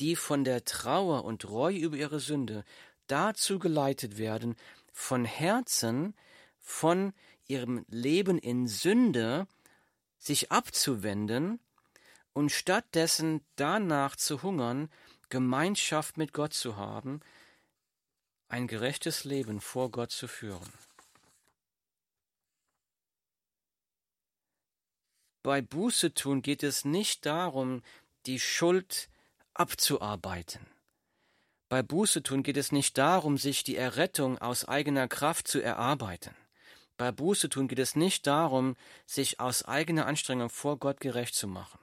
die 0.00 0.16
von 0.16 0.44
der 0.44 0.64
Trauer 0.64 1.24
und 1.24 1.48
Reue 1.48 1.78
über 1.78 1.96
ihre 1.96 2.20
Sünde 2.20 2.64
dazu 3.06 3.58
geleitet 3.58 4.18
werden, 4.18 4.56
von 4.92 5.24
Herzen, 5.24 6.14
von 6.60 7.12
ihrem 7.46 7.84
Leben 7.88 8.38
in 8.38 8.68
Sünde 8.68 9.46
sich 10.18 10.52
abzuwenden 10.52 11.60
und 12.32 12.50
stattdessen 12.50 13.40
danach 13.56 14.16
zu 14.16 14.42
hungern, 14.42 14.90
Gemeinschaft 15.30 16.16
mit 16.16 16.32
Gott 16.32 16.54
zu 16.54 16.76
haben, 16.76 17.20
ein 18.48 18.66
gerechtes 18.66 19.24
Leben 19.24 19.60
vor 19.60 19.90
Gott 19.90 20.10
zu 20.10 20.26
führen. 20.28 20.72
Bei 25.42 25.62
Buße 25.62 26.14
tun 26.14 26.42
geht 26.42 26.62
es 26.62 26.84
nicht 26.84 27.24
darum, 27.24 27.82
die 28.26 28.40
Schuld 28.40 28.92
zu 28.92 29.17
abzuarbeiten. 29.58 30.66
Bei 31.68 31.82
Buße 31.82 32.22
tun 32.22 32.42
geht 32.42 32.56
es 32.56 32.72
nicht 32.72 32.96
darum, 32.96 33.36
sich 33.36 33.62
die 33.62 33.76
Errettung 33.76 34.38
aus 34.38 34.64
eigener 34.64 35.08
Kraft 35.08 35.48
zu 35.48 35.60
erarbeiten. 35.60 36.34
Bei 36.96 37.12
Buße 37.12 37.48
tun 37.48 37.68
geht 37.68 37.78
es 37.78 37.94
nicht 37.94 38.26
darum, 38.26 38.76
sich 39.06 39.38
aus 39.38 39.64
eigener 39.64 40.06
Anstrengung 40.06 40.48
vor 40.48 40.78
Gott 40.78 41.00
gerecht 41.00 41.34
zu 41.34 41.46
machen. 41.46 41.78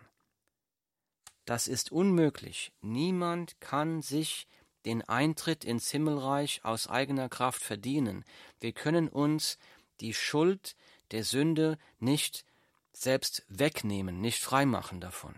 Das 1.45 1.67
ist 1.67 1.91
unmöglich. 1.91 2.71
Niemand 2.81 3.61
kann 3.61 4.01
sich 4.01 4.47
den 4.85 5.03
Eintritt 5.03 5.63
ins 5.63 5.89
Himmelreich 5.91 6.61
aus 6.63 6.87
eigener 6.87 7.29
Kraft 7.29 7.61
verdienen. 7.61 8.25
Wir 8.59 8.71
können 8.71 9.07
uns 9.07 9.57
die 9.99 10.13
Schuld 10.13 10.75
der 11.11 11.23
Sünde 11.23 11.77
nicht 11.99 12.45
selbst 12.91 13.43
wegnehmen, 13.47 14.21
nicht 14.21 14.41
freimachen 14.41 14.99
davon. 14.99 15.35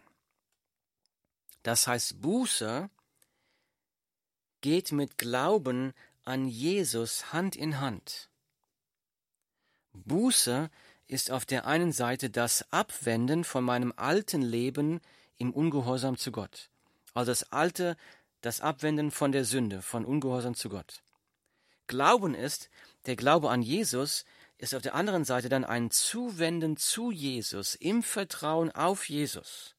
Das 1.67 1.85
heißt, 1.85 2.21
Buße 2.21 2.89
geht 4.61 4.93
mit 4.93 5.17
Glauben 5.17 5.91
an 6.23 6.47
Jesus 6.47 7.33
Hand 7.33 7.57
in 7.57 7.81
Hand. 7.81 8.29
Buße 9.91 10.69
ist 11.07 11.29
auf 11.29 11.45
der 11.45 11.67
einen 11.67 11.91
Seite 11.91 12.29
das 12.29 12.71
Abwenden 12.71 13.43
von 13.43 13.65
meinem 13.65 13.91
alten 13.97 14.41
Leben 14.41 15.01
im 15.35 15.53
Ungehorsam 15.53 16.15
zu 16.15 16.31
Gott. 16.31 16.69
Also 17.13 17.31
das 17.31 17.51
alte, 17.51 17.97
das 18.39 18.61
Abwenden 18.61 19.11
von 19.11 19.33
der 19.33 19.43
Sünde, 19.43 19.81
von 19.81 20.05
Ungehorsam 20.05 20.55
zu 20.55 20.69
Gott. 20.69 21.03
Glauben 21.87 22.33
ist, 22.33 22.69
der 23.07 23.17
Glaube 23.17 23.49
an 23.49 23.61
Jesus 23.61 24.23
ist 24.57 24.73
auf 24.73 24.83
der 24.83 24.95
anderen 24.95 25.25
Seite 25.25 25.49
dann 25.49 25.65
ein 25.65 25.91
Zuwenden 25.91 26.77
zu 26.77 27.11
Jesus, 27.11 27.75
im 27.75 28.03
Vertrauen 28.03 28.71
auf 28.71 29.09
Jesus. 29.09 29.76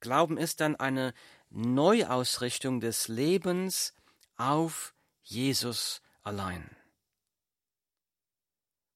Glauben 0.00 0.36
ist 0.38 0.60
dann 0.60 0.76
eine 0.76 1.14
Neuausrichtung 1.50 2.80
des 2.80 3.08
Lebens 3.08 3.94
auf 4.36 4.94
Jesus 5.22 6.02
allein. 6.22 6.70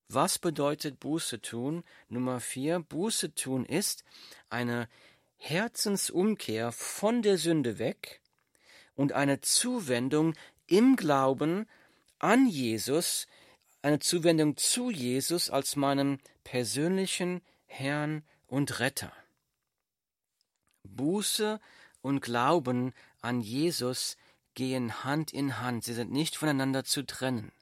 Was 0.09 0.39
bedeutet 0.39 1.01
Buße 1.01 1.41
tun? 1.41 1.85
Nummer 2.09 2.41
vier, 2.41 2.81
Buße 2.81 3.35
tun 3.35 3.65
ist 3.65 4.05
eine 4.51 4.89
Herzensumkehr 5.37 6.71
von 6.71 7.23
der 7.23 7.39
Sünde 7.39 7.79
weg 7.79 8.21
und 8.95 9.13
eine 9.13 9.41
Zuwendung 9.41 10.35
im 10.67 10.97
Glauben 10.97 11.67
an 12.19 12.47
Jesus, 12.47 13.27
eine 13.81 13.99
Zuwendung 13.99 14.57
zu 14.57 14.91
Jesus 14.91 15.51
als 15.51 15.77
meinem 15.77 16.19
persönlichen 16.45 17.41
Herrn 17.65 18.23
und 18.47 18.81
Retter. 18.81 19.13
Buße 20.85 21.61
und 22.01 22.21
Glauben 22.21 22.93
an 23.21 23.41
Jesus 23.41 24.17
gehen 24.55 25.05
Hand 25.05 25.33
in 25.33 25.61
Hand, 25.61 25.85
sie 25.85 25.95
sind 25.95 26.13
nicht 26.13 26.37
voneinander 26.37 26.85
zu 26.85 27.05
trennen. 27.07 27.53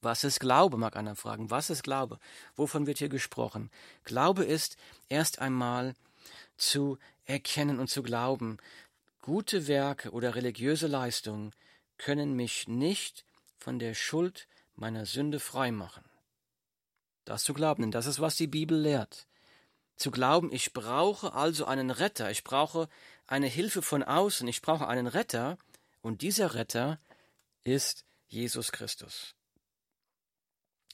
Was 0.00 0.22
ist 0.22 0.38
Glaube, 0.38 0.76
mag 0.76 0.96
einer 0.96 1.16
fragen. 1.16 1.50
Was 1.50 1.70
ist 1.70 1.82
Glaube? 1.82 2.18
Wovon 2.56 2.86
wird 2.86 2.98
hier 2.98 3.08
gesprochen? 3.08 3.70
Glaube 4.04 4.44
ist 4.44 4.76
erst 5.08 5.38
einmal 5.38 5.94
zu 6.56 6.98
erkennen 7.24 7.78
und 7.78 7.88
zu 7.88 8.02
glauben, 8.02 8.58
gute 9.22 9.66
Werke 9.66 10.10
oder 10.10 10.34
religiöse 10.34 10.86
Leistungen 10.86 11.52
können 11.96 12.36
mich 12.36 12.68
nicht 12.68 13.24
von 13.56 13.78
der 13.78 13.94
Schuld 13.94 14.46
meiner 14.76 15.06
Sünde 15.06 15.40
freimachen. 15.40 16.04
Das 17.24 17.42
zu 17.42 17.54
glauben, 17.54 17.82
denn 17.82 17.90
das 17.90 18.06
ist, 18.06 18.20
was 18.20 18.36
die 18.36 18.46
Bibel 18.46 18.78
lehrt. 18.78 19.26
Zu 19.96 20.10
glauben, 20.10 20.52
ich 20.52 20.72
brauche 20.72 21.34
also 21.34 21.66
einen 21.66 21.90
Retter, 21.90 22.30
ich 22.30 22.44
brauche 22.44 22.88
eine 23.26 23.46
Hilfe 23.46 23.82
von 23.82 24.02
außen, 24.02 24.46
ich 24.48 24.60
brauche 24.60 24.88
einen 24.88 25.06
Retter, 25.06 25.56
und 26.02 26.20
dieser 26.20 26.54
Retter 26.54 27.00
ist 27.62 28.04
Jesus 28.26 28.72
Christus. 28.72 29.34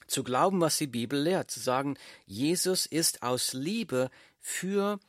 Zu 0.07 0.23
glauben, 0.23 0.61
was 0.61 0.77
die 0.77 0.87
Bibel 0.87 1.21
lehrt, 1.21 1.51
zu 1.51 1.59
sagen, 1.59 1.97
Jesus 2.25 2.85
ist 2.85 3.23
aus 3.23 3.53
Liebe 3.53 4.09
für 4.39 4.99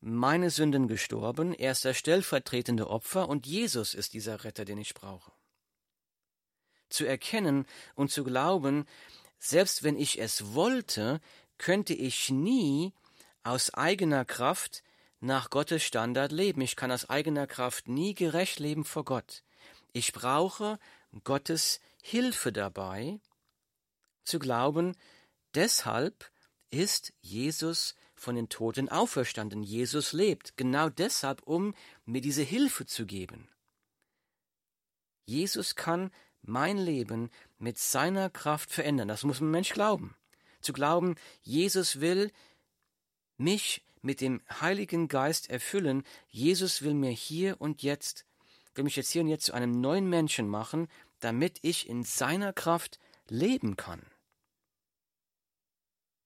meine 0.00 0.50
Sünden 0.50 0.88
gestorben, 0.88 1.54
er 1.54 1.72
ist 1.72 1.84
der 1.84 1.94
stellvertretende 1.94 2.90
Opfer. 2.90 3.28
Und 3.28 3.46
Jesus 3.46 3.94
ist 3.94 4.14
dieser 4.14 4.44
Retter, 4.44 4.64
den 4.64 4.78
ich 4.78 4.94
brauche. 4.94 5.32
Zu 6.88 7.04
erkennen 7.04 7.66
und 7.94 8.10
zu 8.10 8.24
glauben, 8.24 8.86
selbst 9.38 9.82
wenn 9.82 9.96
ich 9.96 10.20
es 10.20 10.54
wollte, 10.54 11.20
könnte 11.56 11.94
ich 11.94 12.30
nie 12.30 12.92
aus 13.42 13.74
eigener 13.74 14.24
Kraft 14.24 14.82
nach 15.20 15.50
Gottes 15.50 15.82
Standard 15.82 16.32
leben. 16.32 16.60
Ich 16.60 16.76
kann 16.76 16.90
aus 16.92 17.08
eigener 17.08 17.46
Kraft 17.46 17.88
nie 17.88 18.14
gerecht 18.14 18.58
leben 18.58 18.84
vor 18.84 19.04
Gott. 19.04 19.42
Ich 19.92 20.12
brauche 20.12 20.78
Gottes 21.24 21.80
Hilfe 22.02 22.52
dabei, 22.52 23.20
zu 24.24 24.38
glauben, 24.38 24.96
deshalb 25.54 26.30
ist 26.70 27.12
Jesus 27.20 27.94
von 28.14 28.34
den 28.34 28.48
Toten 28.48 28.88
auferstanden. 28.88 29.62
Jesus 29.62 30.12
lebt, 30.12 30.56
genau 30.56 30.88
deshalb, 30.88 31.42
um 31.42 31.74
mir 32.04 32.20
diese 32.20 32.42
Hilfe 32.42 32.86
zu 32.86 33.04
geben. 33.04 33.48
Jesus 35.24 35.76
kann 35.76 36.10
mein 36.40 36.78
Leben 36.78 37.30
mit 37.58 37.78
seiner 37.78 38.30
Kraft 38.30 38.70
verändern. 38.72 39.08
Das 39.08 39.22
muss 39.22 39.40
ein 39.40 39.50
Mensch 39.50 39.72
glauben. 39.72 40.16
Zu 40.60 40.72
glauben, 40.72 41.16
Jesus 41.42 42.00
will 42.00 42.32
mich 43.36 43.82
mit 44.02 44.20
dem 44.20 44.40
Heiligen 44.60 45.08
Geist 45.08 45.50
erfüllen. 45.50 46.04
Jesus 46.28 46.82
will 46.82 46.94
mir 46.94 47.10
hier 47.10 47.60
und 47.60 47.82
jetzt, 47.82 48.24
will 48.74 48.84
mich 48.84 48.96
jetzt 48.96 49.10
hier 49.10 49.22
und 49.22 49.28
jetzt 49.28 49.46
zu 49.46 49.54
einem 49.54 49.80
neuen 49.80 50.08
Menschen 50.08 50.48
machen, 50.48 50.88
damit 51.20 51.58
ich 51.62 51.88
in 51.88 52.02
seiner 52.02 52.52
Kraft 52.52 52.98
leben 53.28 53.76
kann. 53.76 54.04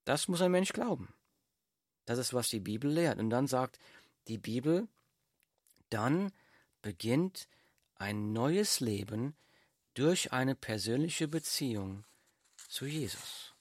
Das 0.05 0.29
muss 0.29 0.40
ein 0.40 0.53
Mensch 0.53 0.73
glauben. 0.73 1.12
Das 2.07 2.19
ist, 2.19 2.33
was 2.33 2.49
die 2.49 2.61
Bibel 2.61 2.90
lehrt. 2.90 3.19
Und 3.19 3.31
dann 3.31 3.47
sagt 3.47 3.79
die 4.29 4.38
Bibel, 4.38 4.88
dann 5.90 6.33
beginnt 6.81 7.49
ein 7.97 8.33
neues 8.33 8.81
Leben 8.81 9.35
durch 9.95 10.33
eine 10.33 10.55
persönliche 10.55 11.27
Beziehung 11.27 12.05
zu 12.69 12.87
Jesus. 12.87 13.56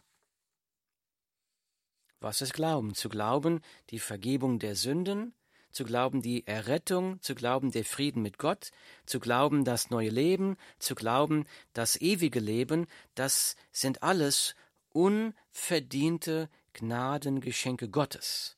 Was 2.25 2.41
ist 2.41 2.53
Glauben? 2.53 2.95
Zu 2.95 3.07
glauben, 3.07 3.61
die 3.91 3.99
Vergebung 3.99 4.57
der 4.57 4.75
Sünden, 4.75 5.35
zu 5.71 5.83
glauben, 5.83 6.23
die 6.23 6.47
Errettung, 6.47 7.21
zu 7.21 7.35
glauben, 7.35 7.69
der 7.69 7.85
Frieden 7.85 8.23
mit 8.23 8.39
Gott, 8.39 8.71
zu 9.05 9.19
glauben, 9.19 9.63
das 9.63 9.91
neue 9.91 10.09
Leben, 10.09 10.57
zu 10.79 10.95
glauben, 10.95 11.45
das 11.73 12.01
ewige 12.01 12.39
Leben, 12.39 12.87
das 13.13 13.55
sind 13.71 14.01
alles 14.01 14.55
unverdiente 14.89 16.49
Gnadengeschenke 16.73 17.89
Gottes. 17.89 18.57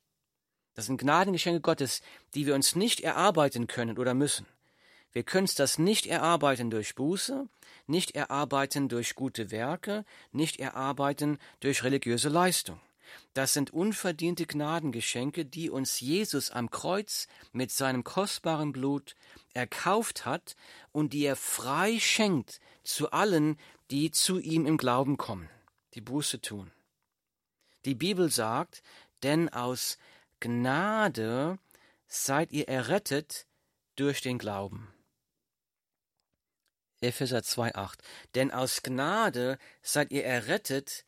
Das 0.73 0.85
sind 0.85 1.01
Gnadengeschenke 1.01 1.59
Gottes, 1.59 2.01
die 2.35 2.45
wir 2.45 2.55
uns 2.55 2.73
nicht 2.77 3.01
erarbeiten 3.01 3.67
können 3.67 3.97
oder 3.97 4.13
müssen. 4.13 4.47
Wir 5.11 5.23
können 5.23 5.49
das 5.57 5.77
nicht 5.77 6.05
erarbeiten 6.05 6.69
durch 6.69 6.95
Buße, 6.95 7.49
nicht 7.85 8.11
erarbeiten 8.11 8.87
durch 8.87 9.13
gute 9.13 9.51
Werke, 9.51 10.05
nicht 10.31 10.57
erarbeiten 10.57 11.37
durch 11.59 11.83
religiöse 11.83 12.29
Leistung. 12.29 12.79
Das 13.33 13.53
sind 13.53 13.71
unverdiente 13.71 14.45
Gnadengeschenke, 14.45 15.45
die 15.45 15.69
uns 15.69 15.99
Jesus 15.99 16.51
am 16.51 16.69
Kreuz 16.69 17.27
mit 17.51 17.71
seinem 17.71 18.03
kostbaren 18.03 18.71
Blut 18.71 19.15
erkauft 19.53 20.25
hat 20.25 20.55
und 20.91 21.13
die 21.13 21.23
er 21.23 21.35
frei 21.35 21.99
schenkt 21.99 22.59
zu 22.83 23.11
allen, 23.11 23.57
die 23.91 24.11
zu 24.11 24.39
ihm 24.39 24.65
im 24.65 24.77
Glauben 24.77 25.17
kommen 25.17 25.49
die 25.97 26.01
Buße 26.01 26.41
tun. 26.41 26.71
Die 27.85 27.95
Bibel 27.95 28.29
sagt, 28.31 28.83
denn 29.23 29.49
aus 29.49 29.97
Gnade 30.39 31.57
seid 32.07 32.51
ihr 32.51 32.67
errettet 32.67 33.47
durch 33.95 34.21
den 34.21 34.37
Glauben. 34.37 34.93
Epheser 37.01 37.39
2,8. 37.39 37.97
Denn 38.35 38.51
aus 38.51 38.83
Gnade 38.83 39.57
seid 39.81 40.11
ihr 40.11 40.23
errettet 40.23 41.05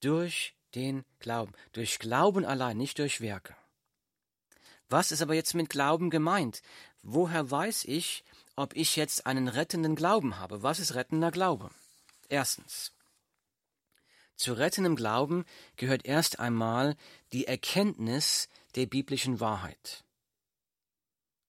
durch 0.00 0.55
den 0.76 1.04
Glauben. 1.18 1.52
Durch 1.72 1.98
Glauben 1.98 2.44
allein, 2.44 2.76
nicht 2.76 2.98
durch 2.98 3.20
Werke. 3.20 3.56
Was 4.88 5.10
ist 5.10 5.22
aber 5.22 5.34
jetzt 5.34 5.54
mit 5.54 5.70
Glauben 5.70 6.10
gemeint? 6.10 6.62
Woher 7.02 7.50
weiß 7.50 7.84
ich, 7.86 8.22
ob 8.54 8.76
ich 8.76 8.94
jetzt 8.94 9.26
einen 9.26 9.48
rettenden 9.48 9.96
Glauben 9.96 10.38
habe? 10.38 10.62
Was 10.62 10.78
ist 10.78 10.94
rettender 10.94 11.32
Glaube? 11.32 11.70
Erstens. 12.28 12.92
Zu 14.36 14.52
rettendem 14.52 14.96
Glauben 14.96 15.44
gehört 15.76 16.04
erst 16.04 16.38
einmal 16.38 16.96
die 17.32 17.46
Erkenntnis 17.46 18.48
der 18.74 18.86
biblischen 18.86 19.40
Wahrheit. 19.40 20.04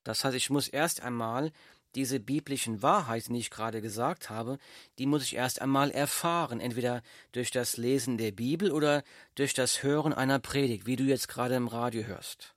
Das 0.04 0.24
heißt, 0.24 0.36
ich 0.36 0.50
muss 0.50 0.70
erst 0.70 1.02
einmal 1.02 1.52
diese 1.98 2.20
biblischen 2.20 2.84
Wahrheiten, 2.84 3.34
die 3.34 3.40
ich 3.40 3.50
gerade 3.50 3.82
gesagt 3.82 4.30
habe, 4.30 4.60
die 5.00 5.08
muss 5.08 5.24
ich 5.24 5.36
erst 5.36 5.62
einmal 5.62 5.90
erfahren, 5.90 6.60
entweder 6.60 7.02
durch 7.32 7.50
das 7.50 7.76
Lesen 7.76 8.18
der 8.20 8.32
Bibel 8.32 8.72
oder 8.72 9.04
durch 9.34 9.56
das 9.56 9.82
Hören 9.82 10.14
einer 10.14 10.38
Predigt, 10.38 10.86
wie 10.86 10.96
du 10.96 11.04
jetzt 11.04 11.28
gerade 11.28 11.56
im 11.56 11.68
Radio 11.68 12.04
hörst. 12.04 12.54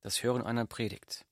Das 0.00 0.24
Hören 0.24 0.42
einer 0.42 0.66
Predigt. 0.66 1.24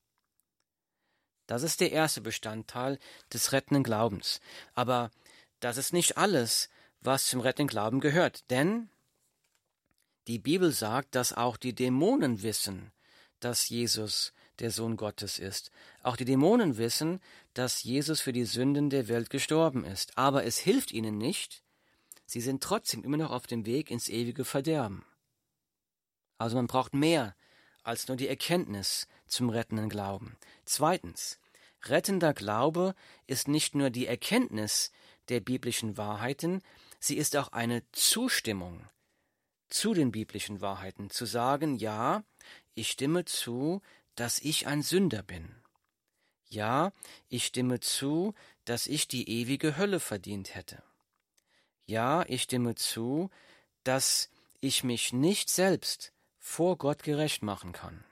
Das 1.47 1.63
ist 1.63 1.81
der 1.81 1.91
erste 1.91 2.21
Bestandteil 2.21 2.97
des 3.31 3.51
rettenden 3.51 3.83
Glaubens. 3.83 4.39
Aber 4.73 5.11
das 5.59 5.77
ist 5.77 5.91
nicht 5.91 6.17
alles, 6.17 6.69
was 7.01 7.25
zum 7.25 7.41
rettenden 7.41 7.67
Glauben 7.67 7.99
gehört, 7.99 8.49
denn 8.49 8.89
die 10.27 10.39
Bibel 10.39 10.71
sagt, 10.71 11.13
dass 11.13 11.33
auch 11.33 11.57
die 11.57 11.75
Dämonen 11.75 12.41
wissen, 12.41 12.91
dass 13.41 13.67
Jesus 13.69 14.33
der 14.59 14.71
Sohn 14.71 14.97
Gottes 14.97 15.39
ist. 15.39 15.71
Auch 16.03 16.15
die 16.15 16.25
Dämonen 16.25 16.77
wissen, 16.77 17.19
dass 17.53 17.83
Jesus 17.83 18.21
für 18.21 18.33
die 18.33 18.45
Sünden 18.45 18.89
der 18.89 19.07
Welt 19.07 19.29
gestorben 19.29 19.85
ist. 19.85 20.17
Aber 20.17 20.45
es 20.45 20.57
hilft 20.57 20.91
ihnen 20.91 21.17
nicht. 21.17 21.63
Sie 22.25 22.41
sind 22.41 22.63
trotzdem 22.63 23.03
immer 23.03 23.17
noch 23.17 23.31
auf 23.31 23.47
dem 23.47 23.65
Weg 23.65 23.91
ins 23.91 24.09
ewige 24.09 24.45
Verderben. 24.45 25.05
Also 26.37 26.55
man 26.55 26.67
braucht 26.67 26.93
mehr 26.93 27.35
als 27.83 28.07
nur 28.07 28.17
die 28.17 28.27
Erkenntnis 28.27 29.07
zum 29.27 29.49
rettenden 29.49 29.89
Glauben. 29.89 30.37
Zweitens, 30.65 31.39
rettender 31.83 32.33
Glaube 32.33 32.95
ist 33.27 33.47
nicht 33.47 33.75
nur 33.75 33.89
die 33.89 34.07
Erkenntnis 34.07 34.91
der 35.29 35.39
biblischen 35.39 35.97
Wahrheiten, 35.97 36.61
sie 36.99 37.17
ist 37.17 37.35
auch 37.35 37.49
eine 37.49 37.83
Zustimmung 37.91 38.87
zu 39.69 39.93
den 39.93 40.11
biblischen 40.11 40.61
Wahrheiten, 40.61 41.09
zu 41.09 41.25
sagen, 41.25 41.75
ja, 41.75 42.23
ich 42.73 42.91
stimme 42.91 43.25
zu, 43.25 43.81
dass 44.15 44.39
ich 44.39 44.67
ein 44.67 44.81
Sünder 44.81 45.23
bin. 45.23 45.53
Ja, 46.47 46.91
ich 47.27 47.45
stimme 47.45 47.79
zu, 47.79 48.33
dass 48.65 48.87
ich 48.87 49.07
die 49.07 49.29
ewige 49.29 49.77
Hölle 49.77 49.99
verdient 49.99 50.55
hätte. 50.55 50.83
Ja, 51.85 52.23
ich 52.27 52.43
stimme 52.43 52.75
zu, 52.75 53.29
dass 53.83 54.29
ich 54.59 54.83
mich 54.83 55.13
nicht 55.13 55.49
selbst 55.49 56.13
vor 56.39 56.77
Gott 56.77 57.03
gerecht 57.03 57.43
machen 57.43 57.73
kann. 57.73 58.03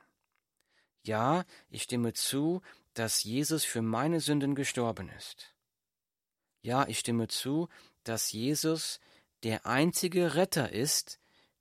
Ja, 1.04 1.46
ich 1.70 1.84
stimme 1.84 2.14
zu, 2.14 2.62
dass 2.94 3.24
Jesus 3.24 3.66
für 3.66 3.82
meine 3.82 4.20
Sünden 4.20 4.56
gestorben 4.56 5.10
ist. 5.10 5.54
Ja, 6.62 6.88
ich 6.88 7.00
stimme 7.00 7.28
zu, 7.28 7.68
dass 8.04 8.32
Jesus 8.32 9.00
der 9.44 9.66
einzige 9.66 10.36
Retter 10.36 10.72
ist, 10.72 11.20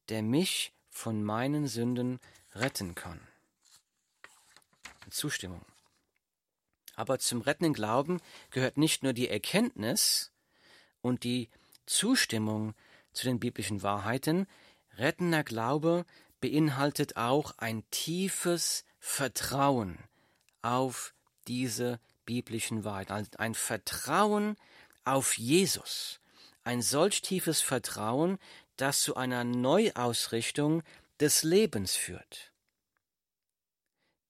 der 0.09 0.23
mich 0.23 0.73
von 0.91 1.25
meinen 1.25 1.67
Sünden 1.67 2.21
retten 2.55 2.95
kann. 2.95 3.27
Zustimmung. 5.13 5.65
Aber 6.95 7.19
zum 7.19 7.41
rettenden 7.41 7.73
Glauben 7.73 8.21
gehört 8.51 8.77
nicht 8.77 9.03
nur 9.03 9.13
die 9.13 9.29
Erkenntnis 9.29 10.33
und 11.01 11.25
die 11.25 11.49
Zustimmung 11.87 12.75
zu 13.13 13.25
den 13.27 13.41
biblischen 13.41 13.83
Wahrheiten, 13.83 14.47
rettender 14.97 15.45
Glaube 15.45 16.05
beinhaltet 16.41 17.17
auch 17.17 17.57
ein 17.59 17.89
tiefes 17.91 18.85
Vertrauen 18.99 19.99
auf 20.61 21.15
diese 21.49 21.99
biblischen 22.25 22.85
Wahrheiten, 22.85 23.13
also 23.13 23.31
ein 23.39 23.55
Vertrauen 23.55 24.57
auf 25.05 25.39
Jesus, 25.39 26.21
ein 26.65 26.83
solch 26.83 27.23
tiefes 27.23 27.61
Vertrauen, 27.61 28.39
das 28.77 29.01
zu 29.01 29.17
einer 29.17 29.45
Neuausrichtung 29.45 30.83
des 31.21 31.43
Lebens 31.43 31.97
führt. 31.97 32.52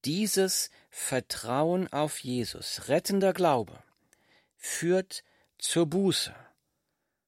Dieses 0.04 0.70
Vertrauen 0.90 1.92
auf 1.92 2.18
Jesus, 2.18 2.88
rettender 2.88 3.32
Glaube, 3.32 3.82
führt 4.56 5.22
zur 5.58 5.86
Buße, 5.86 6.34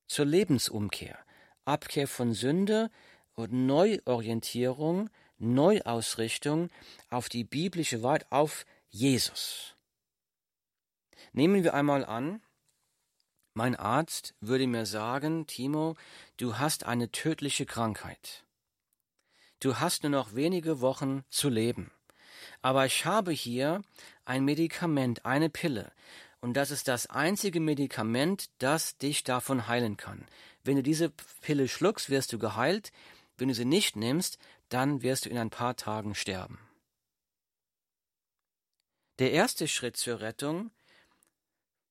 zur 0.08 0.24
Lebensumkehr, 0.24 1.18
Abkehr 1.64 2.08
von 2.08 2.34
Sünde 2.34 2.90
und 3.34 3.52
Neuorientierung, 3.52 5.08
Neuausrichtung 5.38 6.68
auf 7.10 7.28
die 7.28 7.44
biblische 7.44 8.02
Wahrheit, 8.02 8.26
auf 8.30 8.66
Jesus. 8.90 9.76
Nehmen 11.32 11.62
wir 11.64 11.74
einmal 11.74 12.04
an, 12.04 12.42
mein 13.54 13.76
Arzt 13.76 14.34
würde 14.40 14.66
mir 14.66 14.84
sagen, 14.84 15.46
Timo, 15.46 15.94
du 16.38 16.58
hast 16.58 16.86
eine 16.86 17.12
tödliche 17.12 17.66
Krankheit. 17.66 18.44
Du 19.60 19.78
hast 19.78 20.02
nur 20.02 20.10
noch 20.10 20.34
wenige 20.34 20.80
Wochen 20.80 21.22
zu 21.30 21.48
leben. 21.48 21.92
Aber 22.64 22.86
ich 22.86 23.04
habe 23.04 23.30
hier 23.30 23.82
ein 24.24 24.42
Medikament, 24.42 25.26
eine 25.26 25.50
Pille, 25.50 25.92
und 26.40 26.54
das 26.54 26.70
ist 26.70 26.88
das 26.88 27.06
einzige 27.06 27.60
Medikament, 27.60 28.48
das 28.56 28.96
dich 28.96 29.22
davon 29.22 29.68
heilen 29.68 29.98
kann. 29.98 30.26
Wenn 30.62 30.76
du 30.76 30.82
diese 30.82 31.10
Pille 31.42 31.68
schluckst, 31.68 32.08
wirst 32.08 32.32
du 32.32 32.38
geheilt. 32.38 32.90
Wenn 33.36 33.48
du 33.48 33.54
sie 33.54 33.66
nicht 33.66 33.96
nimmst, 33.96 34.38
dann 34.70 35.02
wirst 35.02 35.26
du 35.26 35.28
in 35.28 35.36
ein 35.36 35.50
paar 35.50 35.76
Tagen 35.76 36.14
sterben. 36.14 36.58
Der 39.18 39.32
erste 39.32 39.68
Schritt 39.68 39.98
zur 39.98 40.20
Rettung 40.20 40.70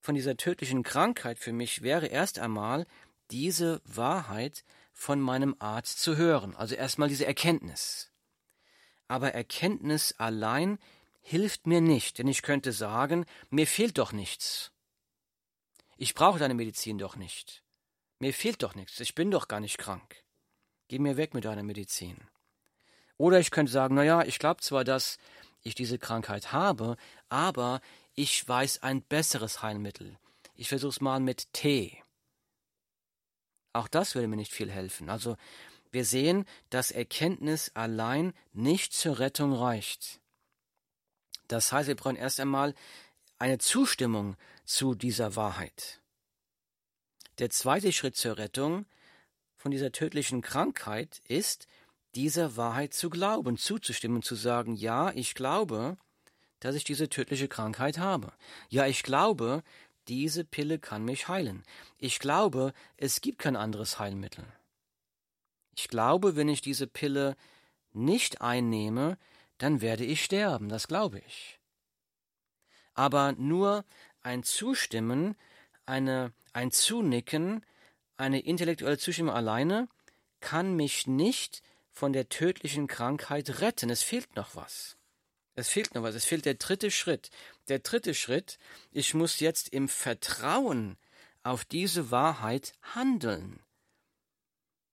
von 0.02 0.16
dieser 0.16 0.38
tödlichen 0.38 0.82
Krankheit 0.82 1.38
für 1.38 1.54
mich 1.54 1.84
wäre 1.84 2.08
erst 2.08 2.40
einmal 2.40 2.88
diese 3.30 3.80
Wahrheit 3.86 4.66
von 4.92 5.22
meinem 5.22 5.56
Arzt 5.60 6.00
zu 6.00 6.18
hören, 6.18 6.56
also 6.56 6.74
erstmal 6.74 7.10
diese 7.10 7.28
Erkenntnis. 7.28 8.12
Aber 9.13 9.36
Erkenntnis 9.36 10.15
allein 10.17 10.80
hilft 11.21 11.67
mir 11.67 11.82
nicht, 11.82 12.17
denn 12.17 12.28
ich 12.28 12.41
könnte 12.41 12.71
sagen, 12.71 13.28
mir 13.52 13.67
fehlt 13.67 13.99
doch 13.99 14.12
nichts. 14.12 14.71
Ich 15.97 16.15
brauche 16.15 16.39
deine 16.39 16.56
Medizin 16.56 16.97
doch 16.97 17.15
nicht. 17.15 17.62
Mir 18.17 18.34
fehlt 18.34 18.63
doch 18.63 18.73
nichts, 18.73 18.99
ich 19.02 19.13
bin 19.13 19.30
doch 19.30 19.47
gar 19.47 19.60
nicht 19.60 19.78
krank. 19.78 20.23
Geh 20.88 20.97
mir 20.97 21.15
weg 21.15 21.36
mit 21.36 21.45
deiner 21.45 21.62
Medizin. 21.62 22.28
Oder 23.17 23.39
ich 23.39 23.52
könnte 23.52 23.71
sagen, 23.71 23.93
na 23.93 24.04
ja, 24.04 24.23
ich 24.23 24.39
glaube 24.39 24.62
zwar, 24.62 24.84
dass 24.84 25.19
ich 25.62 25.76
diese 25.76 25.99
Krankheit 25.99 26.52
habe, 26.52 26.97
aber 27.30 27.82
ich 28.15 28.47
weiß 28.47 28.82
ein 28.82 29.04
besseres 29.04 29.62
Heilmittel. 29.62 30.17
Ich 30.56 30.69
versuch's 30.69 31.02
mal 31.02 31.19
mit 31.19 31.54
Tee. 31.54 32.02
Auch 33.73 33.88
das 33.88 34.15
würde 34.15 34.28
mir 34.28 34.38
nicht 34.38 34.54
viel 34.54 34.71
helfen. 34.71 35.12
Also 35.12 35.38
wir 35.93 36.06
sehen, 36.06 36.45
dass 36.69 36.91
Erkenntnis 36.91 37.71
allein 37.75 38.34
nicht 38.51 38.93
zur 38.93 39.19
Rettung 39.19 39.53
reicht. 39.53 40.19
Das 41.47 41.71
heißt, 41.71 41.88
wir 41.88 41.95
brauchen 41.95 42.15
erst 42.15 42.39
einmal 42.39 42.73
eine 43.38 43.60
Zustimmung 43.60 44.36
zu 44.65 44.95
dieser 44.95 45.36
Wahrheit. 45.36 46.01
Der 47.38 47.49
zweite 47.49 47.91
Schritt 47.91 48.15
zur 48.15 48.38
Rettung 48.38 48.86
von 49.56 49.71
dieser 49.71 49.91
tödlichen 49.91 50.41
Krankheit 50.41 51.21
ist, 51.27 51.67
dieser 52.15 52.58
Wahrheit 52.58 52.93
zu 52.93 53.10
glauben, 53.10 53.58
zuzustimmen, 53.58 54.21
zu 54.21 54.36
sagen, 54.36 54.75
ja, 54.75 55.12
ich 55.12 55.36
glaube, 55.36 55.97
dass 56.60 56.75
ich 56.75 56.84
diese 56.84 57.10
tödliche 57.10 57.47
Krankheit 57.47 57.97
habe. 57.97 58.34
Ja, 58.69 58.88
ich 58.88 59.03
glaube, 59.03 59.63
diese 60.08 60.43
Pille 60.43 60.79
kann 60.79 61.06
mich 61.06 61.27
heilen. 61.27 61.63
Ich 61.97 62.19
glaube, 62.19 62.73
es 62.97 63.21
gibt 63.21 63.39
kein 63.39 63.56
anderes 63.56 63.99
Heilmittel. 63.99 64.45
Ich 65.76 65.88
glaube, 65.88 66.36
wenn 66.36 66.50
ich 66.50 66.62
diese 66.62 66.88
Pille 66.88 67.36
nicht 67.92 68.42
einnehme, 68.42 69.18
dann 69.58 69.82
werde 69.82 70.06
ich 70.06 70.24
sterben, 70.24 70.70
das 70.70 70.88
glaube 70.88 71.20
ich. 71.28 71.60
Aber 72.94 73.34
nur 73.34 73.86
ein 74.22 74.44
Zustimmen, 74.44 75.36
eine, 75.86 76.34
ein 76.54 76.72
Zunicken, 76.72 77.66
eine 78.18 78.40
intellektuelle 78.40 78.98
Zustimmung 78.98 79.34
alleine 79.34 79.88
kann 80.40 80.76
mich 80.76 81.08
nicht 81.08 81.62
von 81.92 82.14
der 82.14 82.30
tödlichen 82.30 82.88
Krankheit 82.88 83.62
retten. 83.62 83.90
Es 83.90 84.04
fehlt 84.04 84.36
noch 84.36 84.56
was. 84.56 84.98
Es 85.56 85.70
fehlt 85.70 85.94
noch 85.96 86.04
was. 86.04 86.16
Es 86.16 86.26
fehlt 86.26 86.46
der 86.46 86.56
dritte 86.56 86.92
Schritt. 86.92 87.30
Der 87.68 87.80
dritte 87.80 88.14
Schritt, 88.14 88.58
ich 88.92 89.14
muss 89.14 89.40
jetzt 89.40 89.70
im 89.70 89.88
Vertrauen 89.88 90.98
auf 91.44 91.66
diese 91.66 92.12
Wahrheit 92.12 92.74
handeln. 92.82 93.62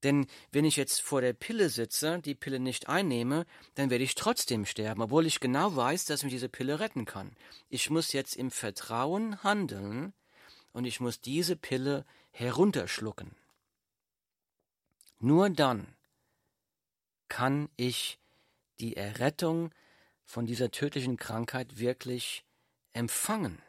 Denn 0.02 0.26
wenn 0.50 0.64
ich 0.64 0.76
jetzt 0.76 1.02
vor 1.02 1.20
der 1.20 1.34
Pille 1.34 1.68
sitze, 1.68 2.20
die 2.20 2.34
Pille 2.34 2.58
nicht 2.58 2.88
einnehme, 2.88 3.44
dann 3.74 3.90
werde 3.90 4.04
ich 4.04 4.14
trotzdem 4.14 4.64
sterben, 4.64 5.02
obwohl 5.02 5.26
ich 5.26 5.40
genau 5.40 5.76
weiß, 5.76 6.06
dass 6.06 6.22
mich 6.22 6.32
diese 6.32 6.48
Pille 6.48 6.80
retten 6.80 7.04
kann. 7.04 7.36
Ich 7.68 7.90
muss 7.90 8.12
jetzt 8.12 8.36
im 8.36 8.50
Vertrauen 8.50 9.42
handeln 9.42 10.14
und 10.72 10.86
ich 10.86 11.00
muss 11.00 11.20
diese 11.20 11.56
Pille 11.56 12.06
herunterschlucken. 12.30 13.34
Nur 15.18 15.50
dann 15.50 15.86
kann 17.28 17.68
ich 17.76 18.18
die 18.80 18.96
Errettung 18.96 19.70
von 20.24 20.46
dieser 20.46 20.70
tödlichen 20.70 21.18
Krankheit 21.18 21.78
wirklich 21.78 22.44
empfangen. 22.92 23.60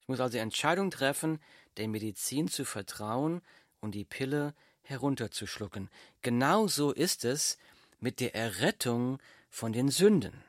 Ich 0.00 0.08
muss 0.08 0.20
also 0.20 0.32
die 0.32 0.38
Entscheidung 0.38 0.90
treffen, 0.90 1.40
der 1.76 1.88
Medizin 1.88 2.48
zu 2.48 2.64
vertrauen, 2.64 3.40
und 3.82 3.94
die 3.94 4.04
Pille 4.04 4.54
herunterzuschlucken. 4.82 5.90
Genauso 6.22 6.92
ist 6.92 7.24
es 7.24 7.58
mit 8.00 8.20
der 8.20 8.34
Errettung 8.34 9.18
von 9.50 9.72
den 9.72 9.90
Sünden. 9.90 10.42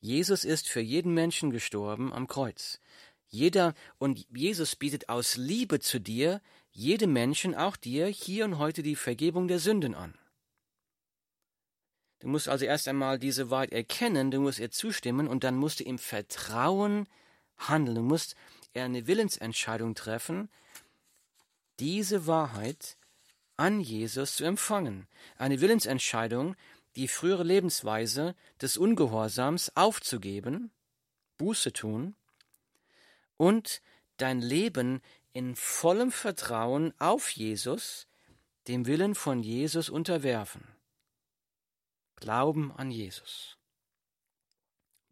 Jesus 0.00 0.44
ist 0.44 0.68
für 0.68 0.80
jeden 0.80 1.14
Menschen 1.14 1.50
gestorben 1.50 2.12
am 2.12 2.26
Kreuz. 2.26 2.80
Jeder 3.28 3.74
und 3.98 4.26
Jesus 4.34 4.76
bietet 4.76 5.08
aus 5.08 5.36
Liebe 5.36 5.80
zu 5.80 6.00
dir, 6.00 6.40
jedem 6.70 7.12
Menschen, 7.12 7.54
auch 7.54 7.76
dir, 7.76 8.06
hier 8.06 8.44
und 8.44 8.58
heute 8.58 8.82
die 8.82 8.96
Vergebung 8.96 9.48
der 9.48 9.58
Sünden 9.58 9.94
an. 9.94 10.14
Du 12.20 12.28
musst 12.28 12.48
also 12.48 12.64
erst 12.64 12.88
einmal 12.88 13.18
diese 13.18 13.50
Wahrheit 13.50 13.72
erkennen, 13.72 14.30
du 14.30 14.40
musst 14.40 14.58
ihr 14.58 14.70
zustimmen 14.70 15.28
und 15.28 15.44
dann 15.44 15.56
musst 15.56 15.80
du 15.80 15.84
im 15.84 15.98
Vertrauen 15.98 17.06
handeln. 17.58 17.96
Du 17.96 18.02
musst 18.02 18.36
eine 18.74 19.06
Willensentscheidung 19.06 19.94
treffen, 19.94 20.48
diese 21.78 22.26
Wahrheit 22.26 22.96
an 23.56 23.80
Jesus 23.80 24.36
zu 24.36 24.44
empfangen. 24.44 25.06
Eine 25.36 25.60
Willensentscheidung, 25.60 26.56
die 26.94 27.08
frühere 27.08 27.42
Lebensweise 27.42 28.34
des 28.60 28.76
Ungehorsams 28.76 29.72
aufzugeben, 29.76 30.70
Buße 31.36 31.72
tun 31.72 32.14
und 33.36 33.82
dein 34.16 34.40
Leben 34.40 35.02
in 35.32 35.54
vollem 35.54 36.10
Vertrauen 36.10 36.94
auf 36.98 37.30
Jesus, 37.30 38.06
dem 38.68 38.86
Willen 38.86 39.14
von 39.14 39.42
Jesus 39.42 39.90
unterwerfen. 39.90 40.66
Glauben 42.16 42.72
an 42.72 42.90
Jesus. 42.90 43.58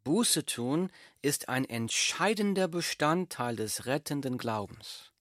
Buße 0.02 0.44
tun 0.46 0.90
ist 1.22 1.48
ein 1.48 1.64
entscheidender 1.64 2.68
Bestandteil 2.68 3.56
des 3.56 3.86
rettenden 3.86 4.38
Glaubens. 4.38 5.13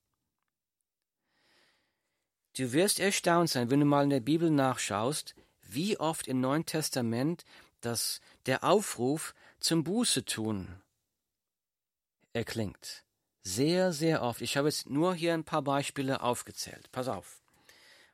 Du 2.56 2.72
wirst 2.72 3.00
erstaunt 3.00 3.50
sein, 3.50 3.70
wenn 3.70 3.80
du 3.80 3.86
mal 3.86 4.04
in 4.04 4.10
der 4.10 4.20
Bibel 4.20 4.50
nachschaust, 4.50 5.36
wie 5.62 6.00
oft 6.00 6.28
im 6.28 6.39
Neuen 6.39 6.66
Testament 6.66 7.46
das, 7.82 8.22
der 8.46 8.63
Aufruf 8.63 9.34
zum 9.60 9.84
Buße 9.84 10.26
tun 10.26 10.84
erklingt. 12.34 13.04
Sehr, 13.44 13.94
sehr 13.94 14.22
oft. 14.24 14.42
Ich 14.42 14.58
habe 14.58 14.68
jetzt 14.68 14.89
nur 14.89 15.13
hier 15.13 15.34
ein 15.34 15.44
paar 15.44 15.62
Beispiele 15.62 16.22
aufgezählt. 16.22 16.92
Pass 16.92 17.08
auf. 17.08 17.42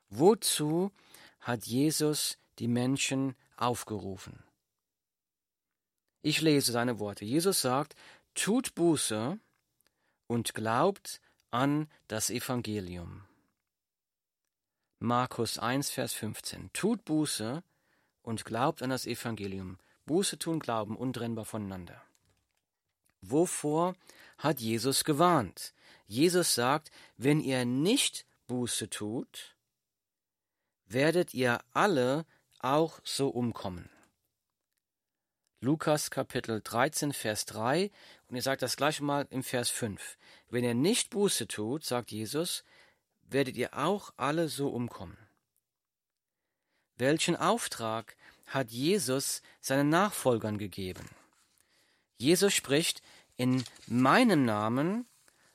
Wozu 0.09 0.91
hat 1.39 1.65
Jesus 1.65 2.37
die 2.59 2.67
Menschen 2.67 3.35
aufgerufen? 3.55 4.43
Ich 6.21 6.41
lese 6.41 6.71
seine 6.71 6.99
Worte. 6.99 7.25
Jesus 7.25 7.61
sagt, 7.61 7.95
tut 8.33 8.75
Buße 8.75 9.39
und 10.27 10.53
glaubt 10.53 11.21
an 11.51 11.89
das 12.07 12.29
Evangelium. 12.29 13.23
Markus 15.01 15.57
1, 15.57 15.91
Vers 15.91 16.11
15. 16.13 16.71
Tut 16.73 17.05
Buße 17.05 17.63
und 18.21 18.43
glaubt 18.43 18.81
an 18.83 18.89
das 18.89 19.05
Evangelium. 19.05 19.79
Buße 20.05 20.37
tun, 20.37 20.59
glauben, 20.59 20.97
untrennbar 20.97 21.45
voneinander. 21.45 22.01
Wovor 23.21 23.95
hat 24.37 24.59
Jesus 24.59 25.05
gewarnt? 25.05 25.73
Jesus 26.05 26.53
sagt, 26.53 26.91
wenn 27.15 27.39
ihr 27.39 27.63
nicht 27.63 28.25
Buße 28.47 28.89
tut, 28.89 29.55
werdet 30.85 31.33
ihr 31.33 31.59
alle 31.71 32.25
auch 32.59 32.99
so 33.05 33.29
umkommen. 33.29 33.89
Lukas 35.61 36.11
Kapitel 36.11 36.59
13, 36.61 37.13
Vers 37.13 37.45
3, 37.45 37.89
und 38.27 38.35
ihr 38.35 38.41
sagt 38.41 38.63
das 38.63 38.75
gleiche 38.75 39.03
mal 39.03 39.27
im 39.29 39.43
Vers 39.43 39.69
5. 39.69 40.17
Wenn 40.49 40.65
ihr 40.65 40.73
nicht 40.73 41.09
Buße 41.09 41.47
tut, 41.47 41.85
sagt 41.85 42.11
Jesus, 42.11 42.65
werdet 43.31 43.57
ihr 43.57 43.77
auch 43.77 44.13
alle 44.17 44.49
so 44.49 44.69
umkommen. 44.69 45.17
Welchen 46.95 47.35
Auftrag 47.35 48.15
hat 48.47 48.71
Jesus 48.71 49.41
seinen 49.61 49.89
Nachfolgern 49.89 50.57
gegeben? 50.57 51.07
Jesus 52.17 52.53
spricht, 52.53 53.01
in 53.37 53.63
meinem 53.87 54.43
Namen 54.43 55.07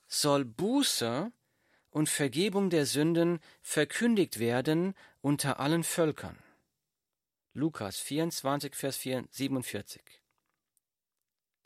soll 0.08 0.44
Buße 0.44 1.30
und 1.90 2.08
Vergebung 2.08 2.70
der 2.70 2.86
Sünden 2.86 3.40
verkündigt 3.60 4.38
werden 4.38 4.94
unter 5.20 5.60
allen 5.60 5.84
Völkern. 5.84 6.38
Lukas 7.52 7.98
24, 7.98 8.74
Vers 8.74 9.00
47. 9.00 10.23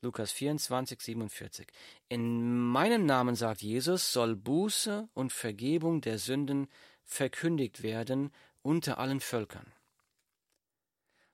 Lukas 0.01 0.31
24, 0.31 1.01
47. 1.01 1.67
In 2.09 2.59
meinem 2.69 3.05
Namen, 3.05 3.35
sagt 3.35 3.63
Jesus, 3.63 4.13
soll 4.13 4.37
Buße 4.37 5.09
und 5.15 5.33
Vergebung 5.33 6.01
der 6.01 6.19
Sünden 6.19 6.69
verkündigt 7.05 7.83
werden 7.83 8.33
unter 8.63 8.99
allen 8.99 9.21
Völkern. 9.21 9.73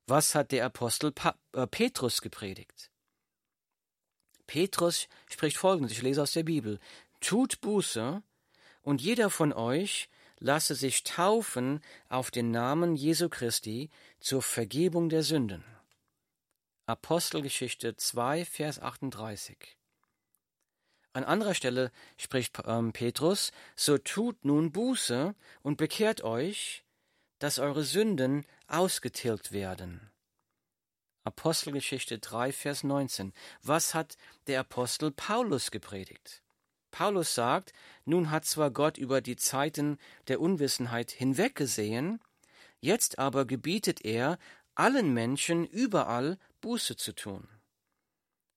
Was 0.07 0.35
hat 0.35 0.53
der 0.53 0.67
Apostel 0.67 1.13
pa 1.13 1.37
äh, 1.53 1.67
Petrus 1.67 2.21
gepredigt? 2.21 2.91
Petrus 4.47 5.09
spricht 5.31 5.57
folgendes, 5.57 5.93
ich 5.93 6.03
lese 6.03 6.23
aus 6.23 6.33
der 6.33 6.43
Bibel, 6.43 6.79
tut 7.21 7.61
Buße 7.61 8.23
und 8.83 9.01
jeder 9.01 9.31
von 9.31 9.53
euch 9.53 10.09
lasse 10.39 10.75
sich 10.75 11.05
taufen 11.05 11.81
auf 12.09 12.31
den 12.31 12.51
Namen 12.51 12.97
Jesu 12.97 13.29
Christi 13.29 13.91
zur 14.21 14.43
Vergebung 14.43 15.09
der 15.09 15.23
Sünden. 15.23 15.65
Apostelgeschichte 16.87 17.97
2, 17.97 18.45
Vers 18.45 18.79
38. 18.79 19.79
An 21.15 21.25
anderer 21.25 21.55
Stelle 21.55 21.91
spricht 22.19 22.59
ähm, 22.67 22.93
Petrus, 22.93 23.53
so 23.75 23.97
tut 23.97 24.45
nun 24.45 24.71
Buße 24.71 25.35
und 25.63 25.79
bekehrt 25.79 26.23
euch, 26.25 26.85
dass 27.39 27.59
eure 27.59 27.85
Sünden 27.85 28.45
ausgetilgt 28.67 29.53
werden. 29.53 30.11
Apostelgeschichte 31.23 32.19
3, 32.19 32.53
Vers 32.53 32.85
19. 32.85 33.33
Was 33.63 33.95
hat 33.95 34.19
der 34.47 34.61
Apostel 34.61 35.11
Paulus 35.11 35.71
gepredigt? 35.71 36.43
Paulus 36.91 37.35
sagt, 37.35 37.73
nun 38.05 38.31
hat 38.31 38.45
zwar 38.45 38.71
Gott 38.71 38.99
über 38.99 39.23
die 39.23 39.37
Zeiten 39.37 39.97
der 40.29 40.39
Unwissenheit 40.39 41.13
hinweggesehen, 41.13 42.21
jetzt 42.81 43.19
aber 43.19 43.47
gebietet 43.47 44.05
er 44.05 44.39
allen 44.75 45.15
Menschen 45.15 45.65
überall 45.65 46.39
Buße 46.65 46.97
zu 46.97 47.15
tun. 47.15 47.47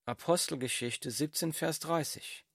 Apostelgeschichte 0.06 1.12
17, 1.12 1.52
Vers 1.52 1.80
30. 1.80 2.46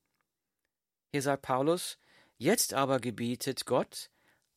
Hier 1.10 1.20
sagt 1.20 1.42
Paulus, 1.42 1.98
jetzt 2.38 2.72
aber 2.72 3.00
gebietet 3.00 3.66
Gott 3.66 4.08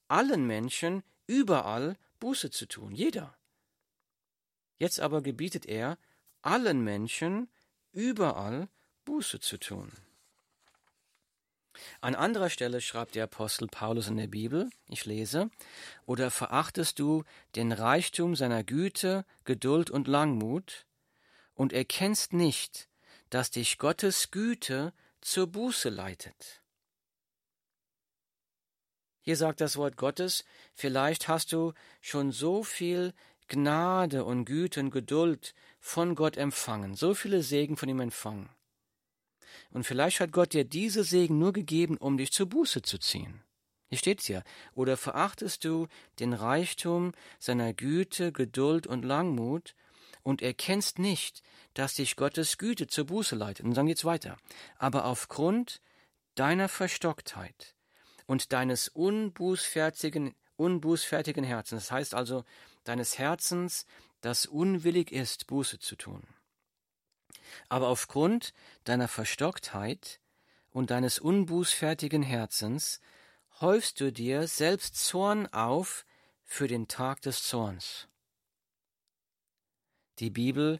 allen 0.08 0.47
Menschen 0.47 1.03
überall 1.27 1.97
Buße 2.21 2.49
zu 2.49 2.65
tun, 2.65 2.93
jeder. 2.93 3.38
Jetzt 4.77 5.01
aber 5.01 5.21
gebietet 5.21 5.65
er 5.65 5.97
allen 6.41 6.81
Menschen 6.81 7.51
überall 7.91 8.69
Buße 9.03 9.41
zu 9.41 9.58
tun. 9.58 9.91
An 12.01 12.15
anderer 12.15 12.49
Stelle 12.49 12.81
schreibt 12.81 13.15
der 13.15 13.25
Apostel 13.25 13.67
Paulus 13.67 14.07
in 14.07 14.17
der 14.17 14.27
Bibel, 14.27 14.69
ich 14.89 15.05
lese, 15.05 15.49
oder 16.05 16.31
verachtest 16.31 16.99
du 16.99 17.23
den 17.55 17.71
Reichtum 17.71 18.35
seiner 18.35 18.63
Güte, 18.63 19.25
Geduld 19.43 19.89
und 19.89 20.07
Langmut 20.07 20.85
und 21.53 21.73
erkennst 21.73 22.33
nicht, 22.33 22.89
dass 23.29 23.51
dich 23.51 23.77
Gottes 23.77 24.31
Güte 24.31 24.93
zur 25.21 25.47
Buße 25.47 25.89
leitet. 25.89 26.61
Hier 29.21 29.38
sagt 29.38 29.59
das 29.59 29.75
Wort 29.75 29.97
Gottes, 29.97 30.45
vielleicht 30.75 31.27
hast 31.27 31.51
du 31.51 31.73
schon 31.99 32.31
so 32.31 32.63
viel 32.63 33.13
Gnade 33.47 34.23
und 34.23 34.45
Güte 34.45 34.79
und 34.79 34.91
Geduld 34.91 35.55
von 35.79 36.13
Gott 36.13 36.38
empfangen, 36.38 36.95
so 36.95 37.15
viele 37.15 37.41
Segen 37.41 37.75
von 37.75 37.89
ihm 37.89 37.99
empfangen. 37.99 38.49
Und 39.71 39.84
vielleicht 39.84 40.19
hat 40.19 40.32
Gott 40.32 40.54
dir 40.54 40.63
diese 40.65 41.04
Segen 41.04 41.39
nur 41.39 41.54
gegeben, 41.54 41.97
um 41.97 42.17
dich 42.17 42.32
zur 42.32 42.47
Buße 42.47 42.82
zu 42.82 42.97
ziehen. 42.97 43.43
Hier 43.89 43.97
steht's 43.97 44.28
ja. 44.28 44.43
Oder 44.73 44.97
verachtest 44.97 45.63
du 45.63 45.88
den 46.19 46.34
Reichtum 46.34 47.13
seiner 47.39 47.73
Güte, 47.73 48.32
Geduld 48.32 48.88
und 48.88 49.04
Langmut 49.04 49.75
und 50.23 50.41
erkennst 50.41 50.97
nicht, 50.97 51.41
dass 51.73 51.93
dich 51.93 52.15
Gottes 52.15 52.58
Güte 52.58 52.88
zur 52.88 53.06
Buße 53.06 53.36
leitet. 53.36 53.65
Und 53.65 53.75
dann 53.75 53.86
geht's 53.86 54.06
weiter. 54.06 54.38
Aber 54.78 55.06
aufgrund 55.06 55.82
deiner 56.36 56.67
Verstocktheit 56.67 57.75
und 58.25 58.51
deines 58.51 58.88
unbußfertigen, 58.88 60.34
unbußfertigen 60.58 61.43
Herzens, 61.43 61.84
das 61.84 61.91
heißt 61.91 62.15
also 62.15 62.43
deines 62.84 63.19
Herzens, 63.19 63.86
das 64.21 64.45
unwillig 64.45 65.12
ist, 65.12 65.47
Buße 65.47 65.80
zu 65.80 65.95
tun. 65.95 66.23
Aber 67.69 67.87
aufgrund 67.87 68.53
deiner 68.83 69.07
Verstocktheit 69.07 70.19
und 70.71 70.91
deines 70.91 71.19
unbußfertigen 71.19 72.23
Herzens 72.23 72.99
häufst 73.61 74.01
du 74.01 74.11
dir 74.11 74.47
selbst 74.47 74.97
Zorn 74.97 75.47
auf 75.47 76.05
für 76.43 76.67
den 76.67 76.87
Tag 76.87 77.21
des 77.21 77.43
Zorns. 77.43 78.07
Die 80.19 80.29
Bibel, 80.29 80.79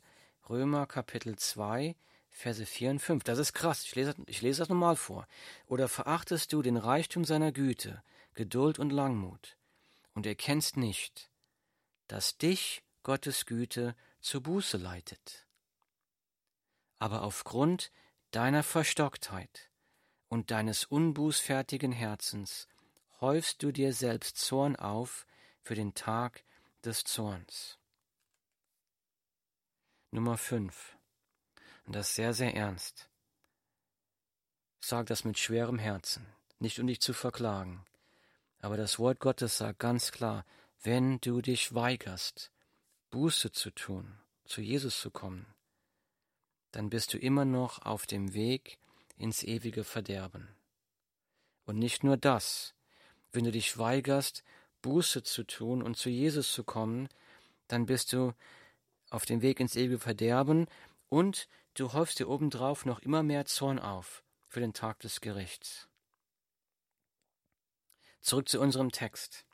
Römer 0.50 0.86
Kapitel 0.86 1.38
2, 1.38 1.96
Verse 2.30 2.66
4 2.66 2.92
und 2.92 3.00
5. 3.00 3.24
Das 3.24 3.40
ist 3.40 3.54
krass. 3.54 3.84
Ich 3.84 3.96
lese, 3.96 4.14
ich 4.28 4.42
lese 4.42 4.60
das 4.60 4.70
nochmal 4.70 4.98
vor. 4.98 5.28
Oder 5.68 5.88
verachtest 5.88 6.52
du 6.52 6.62
den 6.62 6.76
Reichtum 6.76 7.24
seiner 7.24 7.54
Güte, 7.54 8.04
Geduld 8.34 8.78
und 8.78 8.92
Langmut 8.92 9.58
und 10.14 10.26
erkennst 10.26 10.76
nicht, 10.76 11.30
dass 12.08 12.38
dich 12.38 12.84
Gottes 13.04 13.46
Güte 13.46 13.96
zur 14.20 14.42
Buße 14.42 14.78
leitet. 14.78 15.45
Aber 17.00 17.24
aufgrund 17.24 17.92
deiner 18.32 18.64
Verstocktheit 18.64 19.70
und 20.28 20.52
deines 20.52 20.86
unbußfertigen 20.86 21.92
Herzens 21.92 22.68
häufst 23.22 23.64
du 23.64 23.72
dir 23.72 23.94
selbst 23.94 24.38
Zorn 24.38 24.76
auf 24.76 25.26
für 25.62 25.76
den 25.76 25.94
Tag 25.94 26.44
des 26.84 27.04
Zorns. 27.04 27.78
Nummer 30.12 30.38
5. 30.38 30.98
Und 31.86 31.96
das 31.96 32.16
sehr, 32.16 32.34
sehr 32.34 32.56
ernst. 32.56 33.10
Sag 34.80 35.08
das 35.08 35.24
mit 35.24 35.40
schwerem 35.40 35.80
Herzen, 35.80 36.26
nicht 36.60 36.80
um 36.80 36.88
dich 36.88 37.02
zu 37.02 37.14
verklagen. 37.14 37.86
Aber 38.60 38.78
das 38.78 39.00
Wort 39.00 39.20
Gottes 39.20 39.58
sagt 39.58 39.80
ganz 39.80 40.12
klar, 40.12 40.46
wenn 40.82 41.20
du 41.22 41.42
dich 41.42 41.74
weigerst, 41.74 42.52
Buße 43.10 43.52
zu 43.52 43.72
tun, 43.72 44.20
zu 44.46 44.62
Jesus 44.62 45.00
zu 45.00 45.10
kommen, 45.10 45.55
dann 46.76 46.90
bist 46.90 47.14
du 47.14 47.18
immer 47.18 47.46
noch 47.46 47.86
auf 47.86 48.06
dem 48.06 48.34
Weg 48.34 48.78
ins 49.18 49.44
ewige 49.44 49.86
Verderben. 49.86 50.50
Und 51.64 51.80
nicht 51.80 52.04
nur 52.04 52.18
das, 52.18 52.76
wenn 53.32 53.46
du 53.46 53.52
dich 53.54 53.78
weigerst, 53.78 54.44
Buße 54.82 55.24
zu 55.24 55.46
tun 55.46 55.82
und 55.82 55.96
zu 55.96 56.10
Jesus 56.10 56.52
zu 56.52 56.66
kommen, 56.66 57.08
dann 57.70 57.86
bist 57.86 58.12
du 58.12 58.34
auf 59.10 59.26
dem 59.26 59.42
Weg 59.42 59.62
ins 59.62 59.78
ewige 59.78 60.00
Verderben 60.00 60.68
und 61.08 61.48
du 61.76 61.94
häufst 61.94 62.20
dir 62.20 62.28
obendrauf 62.28 62.86
noch 62.86 63.00
immer 63.00 63.24
mehr 63.24 63.46
Zorn 63.46 63.80
auf 63.80 64.22
für 64.44 64.60
den 64.60 64.74
Tag 64.74 65.00
des 65.00 65.22
Gerichts. 65.22 65.88
Zurück 68.20 68.50
zu 68.50 68.60
unserem 68.60 68.92
Text. 68.92 69.46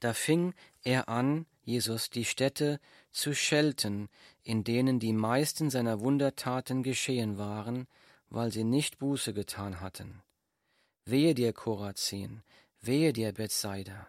Da 0.00 0.14
fing 0.14 0.54
er 0.82 1.10
an, 1.10 1.44
Jesus, 1.62 2.08
die 2.08 2.24
Städte 2.24 2.80
zu 3.14 3.34
schelten, 3.34 4.08
in 4.42 4.64
denen 4.64 4.98
die 4.98 5.12
meisten 5.12 5.70
seiner 5.70 6.00
Wundertaten 6.00 6.82
geschehen 6.82 7.38
waren, 7.38 7.86
weil 8.28 8.52
sie 8.52 8.64
nicht 8.64 8.98
Buße 8.98 9.32
getan 9.32 9.80
hatten. 9.80 10.22
Wehe 11.04 11.34
dir, 11.34 11.52
Korazin, 11.52 12.42
wehe 12.80 13.12
dir, 13.12 13.32
Bethsaida, 13.32 14.08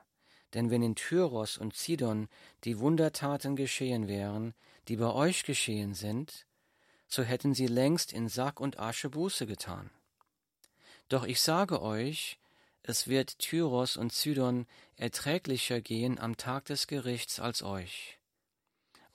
denn 0.54 0.72
wenn 0.72 0.82
in 0.82 0.96
Tyros 0.96 1.58
und 1.58 1.76
Sidon 1.76 2.28
die 2.64 2.80
Wundertaten 2.80 3.56
geschehen 3.56 4.08
wären, 4.08 4.54
die 4.88 4.98
bei 4.98 5.12
euch 5.12 5.44
geschehen 5.44 5.94
sind, 5.94 6.46
so 7.08 7.22
hätten 7.22 7.54
sie 7.54 7.68
längst 7.68 8.12
in 8.12 8.28
Sack 8.28 8.60
und 8.60 8.80
Asche 8.80 9.10
Buße 9.10 9.46
getan. 9.46 9.92
Doch 11.10 11.26
ich 11.26 11.42
sage 11.42 11.82
euch, 11.82 12.40
es 12.82 13.08
wird 13.08 13.38
Tyros 13.38 13.98
und 13.98 14.14
Sidon 14.14 14.66
erträglicher 14.96 15.82
gehen 15.82 16.20
am 16.20 16.38
Tag 16.38 16.66
des 16.66 16.88
Gerichts 16.88 17.40
als 17.40 17.62
euch. 17.62 18.18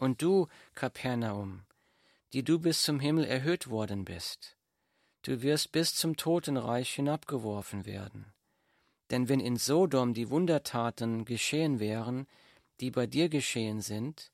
Und 0.00 0.22
du, 0.22 0.48
Kapernaum, 0.74 1.66
die 2.32 2.42
du 2.42 2.58
bis 2.58 2.84
zum 2.84 3.00
Himmel 3.00 3.26
erhöht 3.26 3.68
worden 3.68 4.06
bist, 4.06 4.56
du 5.20 5.42
wirst 5.42 5.72
bis 5.72 5.94
zum 5.94 6.16
Totenreich 6.16 6.94
hinabgeworfen 6.94 7.84
werden. 7.84 8.32
Denn 9.10 9.28
wenn 9.28 9.40
in 9.40 9.58
Sodom 9.58 10.14
die 10.14 10.30
Wundertaten 10.30 11.26
geschehen 11.26 11.80
wären, 11.80 12.26
die 12.80 12.90
bei 12.90 13.06
dir 13.06 13.28
geschehen 13.28 13.82
sind, 13.82 14.32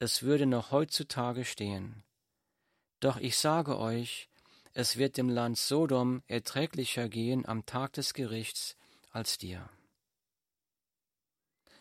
es 0.00 0.22
würde 0.22 0.44
noch 0.44 0.70
heutzutage 0.70 1.46
stehen. 1.46 2.04
Doch 3.00 3.16
ich 3.16 3.38
sage 3.38 3.78
euch, 3.78 4.28
es 4.74 4.98
wird 4.98 5.16
dem 5.16 5.30
Land 5.30 5.56
Sodom 5.56 6.22
erträglicher 6.26 7.08
gehen 7.08 7.46
am 7.46 7.64
Tag 7.64 7.94
des 7.94 8.12
Gerichts 8.12 8.76
als 9.12 9.38
dir. 9.38 9.66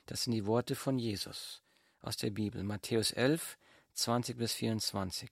Das 0.05 0.23
sind 0.23 0.31
die 0.31 0.45
Worte 0.45 0.75
von 0.75 0.97
Jesus 0.97 1.62
aus 2.03 2.17
der 2.17 2.29
Bibel, 2.29 2.63
Matthäus 2.63 3.11
11, 3.11 3.57
20 3.93 4.37
bis 4.37 4.53
24. 4.53 5.31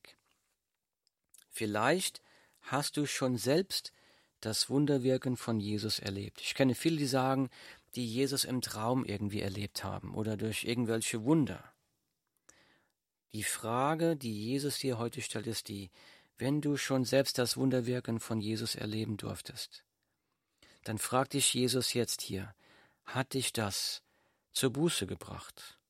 Vielleicht 1.49 2.21
hast 2.62 2.97
du 2.97 3.05
schon 3.05 3.38
selbst 3.38 3.91
das 4.39 4.69
Wunderwirken 4.69 5.38
von 5.38 5.60
Jesus 5.60 5.99
erlebt. 5.99 6.41
Ich 6.41 6.55
kenne 6.55 6.73
viele, 6.73 6.97
die 6.97 7.05
sagen, 7.05 7.49
die 7.95 8.07
Jesus 8.07 8.45
im 8.45 8.62
Traum 8.62 9.05
irgendwie 9.05 9.41
erlebt 9.41 9.84
haben 9.84 10.15
oder 10.15 10.38
durch 10.38 10.63
irgendwelche 10.63 11.23
Wunder. 11.23 11.63
Die 13.34 13.43
Frage, 13.43 14.15
die 14.15 14.34
Jesus 14.34 14.79
dir 14.79 14.97
heute 14.97 15.21
stellt, 15.21 15.47
ist 15.47 15.67
die, 15.67 15.91
wenn 16.38 16.62
du 16.62 16.77
schon 16.77 17.05
selbst 17.05 17.38
das 17.38 17.57
Wunderwirken 17.57 18.19
von 18.19 18.39
Jesus 18.41 18.75
erleben 18.75 19.17
durftest, 19.17 19.84
dann 20.84 20.97
frag 20.97 21.29
dich 21.29 21.53
Jesus 21.53 21.93
jetzt 21.93 22.21
hier, 22.21 22.55
hat 23.03 23.34
dich 23.34 23.53
das 23.53 24.01
zur 24.53 24.71
Buße 24.71 25.05
gebracht? 25.05 25.80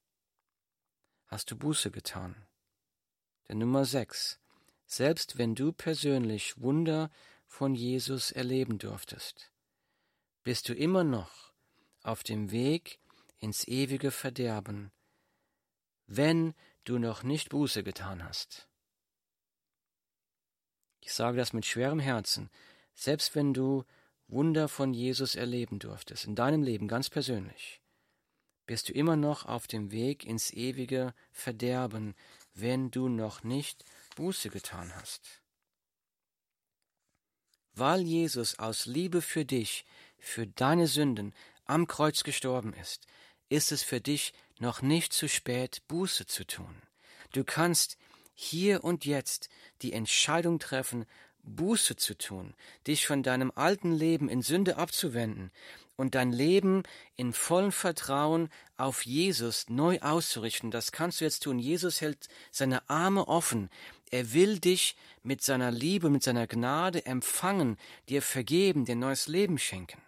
Hast 1.32 1.50
du 1.50 1.56
Buße 1.56 1.92
getan? 1.92 2.36
Der 3.48 3.56
Nummer 3.56 3.86
6. 3.86 4.38
Selbst 4.86 5.38
wenn 5.38 5.56
du 5.56 5.72
persönlich 5.72 6.60
Wunder 6.62 7.10
von 7.48 7.74
Jesus 7.74 8.32
erleben 8.32 8.80
durftest, 8.80 9.50
bist 10.44 10.68
du 10.68 10.74
immer 10.76 11.06
noch 11.06 11.54
auf 12.04 12.24
dem 12.24 12.52
Weg 12.52 13.00
ins 13.38 13.66
ewige 13.66 14.12
Verderben, 14.12 14.92
wenn 16.06 16.54
du 16.84 17.00
noch 17.00 17.24
nicht 17.24 17.48
Buße 17.48 17.82
getan 17.82 18.26
hast. 18.26 18.68
Ich 21.00 21.14
sage 21.14 21.38
das 21.38 21.54
mit 21.54 21.66
schwerem 21.66 22.00
Herzen, 22.00 22.50
selbst 22.94 23.36
wenn 23.36 23.54
du 23.54 23.86
Wunder 24.28 24.68
von 24.68 24.94
Jesus 24.94 25.36
erleben 25.36 25.80
durftest, 25.80 26.26
in 26.26 26.36
deinem 26.36 26.62
Leben 26.62 26.90
ganz 26.90 27.10
persönlich, 27.10 27.81
bist 28.66 28.90
du 28.90 28.94
immer 28.94 29.16
noch 29.16 29.46
auf 29.46 29.68
dem 29.68 29.92
Weg 29.92 30.26
ins 30.26 30.52
ewige 30.52 31.14
Verderben, 31.32 32.16
wenn 32.54 32.92
du 32.92 33.10
noch 33.10 33.44
nicht 33.44 33.86
Buße 34.16 34.50
getan 34.50 34.94
hast 34.96 35.42
weil 37.74 38.02
Jesus 38.02 38.60
aus 38.60 38.86
Liebe 38.86 39.22
für 39.22 39.46
dich, 39.46 39.86
für 40.20 40.48
deine 40.48 40.88
Sünden 40.88 41.34
am 41.66 41.88
Kreuz 41.88 42.24
gestorben 42.24 42.74
ist, 42.74 43.08
ist 43.50 43.72
es 43.72 43.84
für 43.84 44.02
dich 44.02 44.34
noch 44.60 44.82
nicht 44.82 45.14
zu 45.14 45.28
spät, 45.28 45.82
Buße 45.88 46.26
zu 46.26 46.46
tun. 46.46 46.82
Du 47.32 47.44
kannst 47.44 47.98
hier 48.34 48.84
und 48.84 49.06
jetzt 49.06 49.50
die 49.82 49.94
Entscheidung 49.94 50.60
treffen, 50.60 51.06
Buße 51.44 51.96
zu 51.96 52.18
tun, 52.18 52.54
dich 52.88 53.06
von 53.08 53.24
deinem 53.24 53.52
alten 53.56 53.92
Leben 53.94 54.30
in 54.30 54.42
Sünde 54.42 54.78
abzuwenden 54.78 55.52
und 55.96 56.16
dein 56.16 56.32
Leben 56.32 56.84
in 57.16 57.34
vollem 57.34 57.72
Vertrauen 57.72 58.50
auf 58.78 59.06
Jesus 59.06 59.70
neu 59.70 60.00
auszurichten. 60.00 60.72
Das 60.72 60.92
kannst 60.92 61.22
du 61.22 61.26
jetzt 61.26 61.44
tun. 61.44 61.60
Jesus 61.60 62.02
hält 62.02 62.28
seine 62.52 62.90
Arme 62.90 63.28
offen. 63.28 63.70
Er 64.10 64.34
will 64.34 64.60
dich 64.60 64.96
mit 65.24 65.42
seiner 65.42 65.72
Liebe, 65.72 66.10
mit 66.10 66.24
seiner 66.24 66.48
Gnade 66.48 67.06
empfangen, 67.06 67.78
dir 68.10 68.22
vergeben, 68.22 68.86
dir 68.86 68.96
neues 68.96 69.28
Leben 69.28 69.58
schenken. 69.58 70.02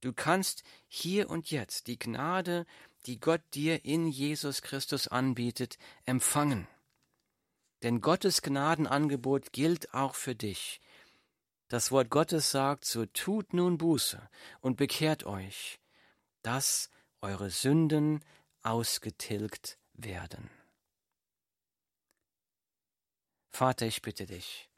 Du 0.00 0.12
kannst 0.12 0.64
hier 0.88 1.30
und 1.30 1.50
jetzt 1.50 1.86
die 1.86 1.98
Gnade, 1.98 2.66
die 3.06 3.20
Gott 3.20 3.42
dir 3.54 3.84
in 3.84 4.08
Jesus 4.08 4.62
Christus 4.62 5.08
anbietet, 5.08 5.78
empfangen. 6.06 6.66
Denn 7.82 8.00
Gottes 8.00 8.42
Gnadenangebot 8.42 9.52
gilt 9.52 9.92
auch 9.92 10.14
für 10.14 10.34
dich. 10.34 10.80
Das 11.68 11.90
Wort 11.90 12.10
Gottes 12.10 12.50
sagt, 12.50 12.84
so 12.84 13.06
tut 13.06 13.54
nun 13.54 13.78
Buße 13.78 14.28
und 14.60 14.76
bekehrt 14.76 15.24
euch, 15.24 15.80
dass 16.42 16.90
eure 17.20 17.50
Sünden 17.50 18.24
ausgetilgt 18.62 19.78
werden. 19.94 20.50
Vater, 23.50 23.86
ich 23.86 24.02
bitte 24.02 24.26
dich. 24.26 24.68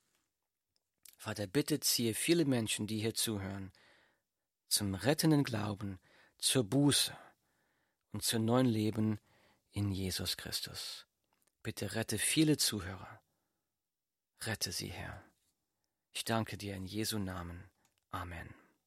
Vater, 1.17 1.47
bitte 1.47 1.81
ziehe 1.81 2.14
viele 2.14 2.45
Menschen, 2.45 2.87
die 2.87 3.01
hier 3.01 3.14
zuhören, 3.14 3.73
zum 4.69 4.95
rettenden 4.95 5.45
Glauben, 5.45 5.99
zur 6.38 6.64
Buße 6.64 7.17
und 8.12 8.23
zu 8.23 8.38
neuen 8.38 8.67
Leben 8.67 9.21
in 9.73 9.90
Jesus 9.90 10.37
Christus. 10.37 11.07
Bitte 11.64 11.94
rette 11.94 12.18
viele 12.18 12.59
Zuhörer. 12.59 13.22
Rette 14.42 14.70
sie, 14.70 14.88
Herr. 14.88 15.24
Ich 16.12 16.25
danke 16.27 16.58
dir 16.58 16.77
in 16.77 16.85
Jesu 16.85 17.19
Namen. 17.19 17.71
Amen. 18.10 18.54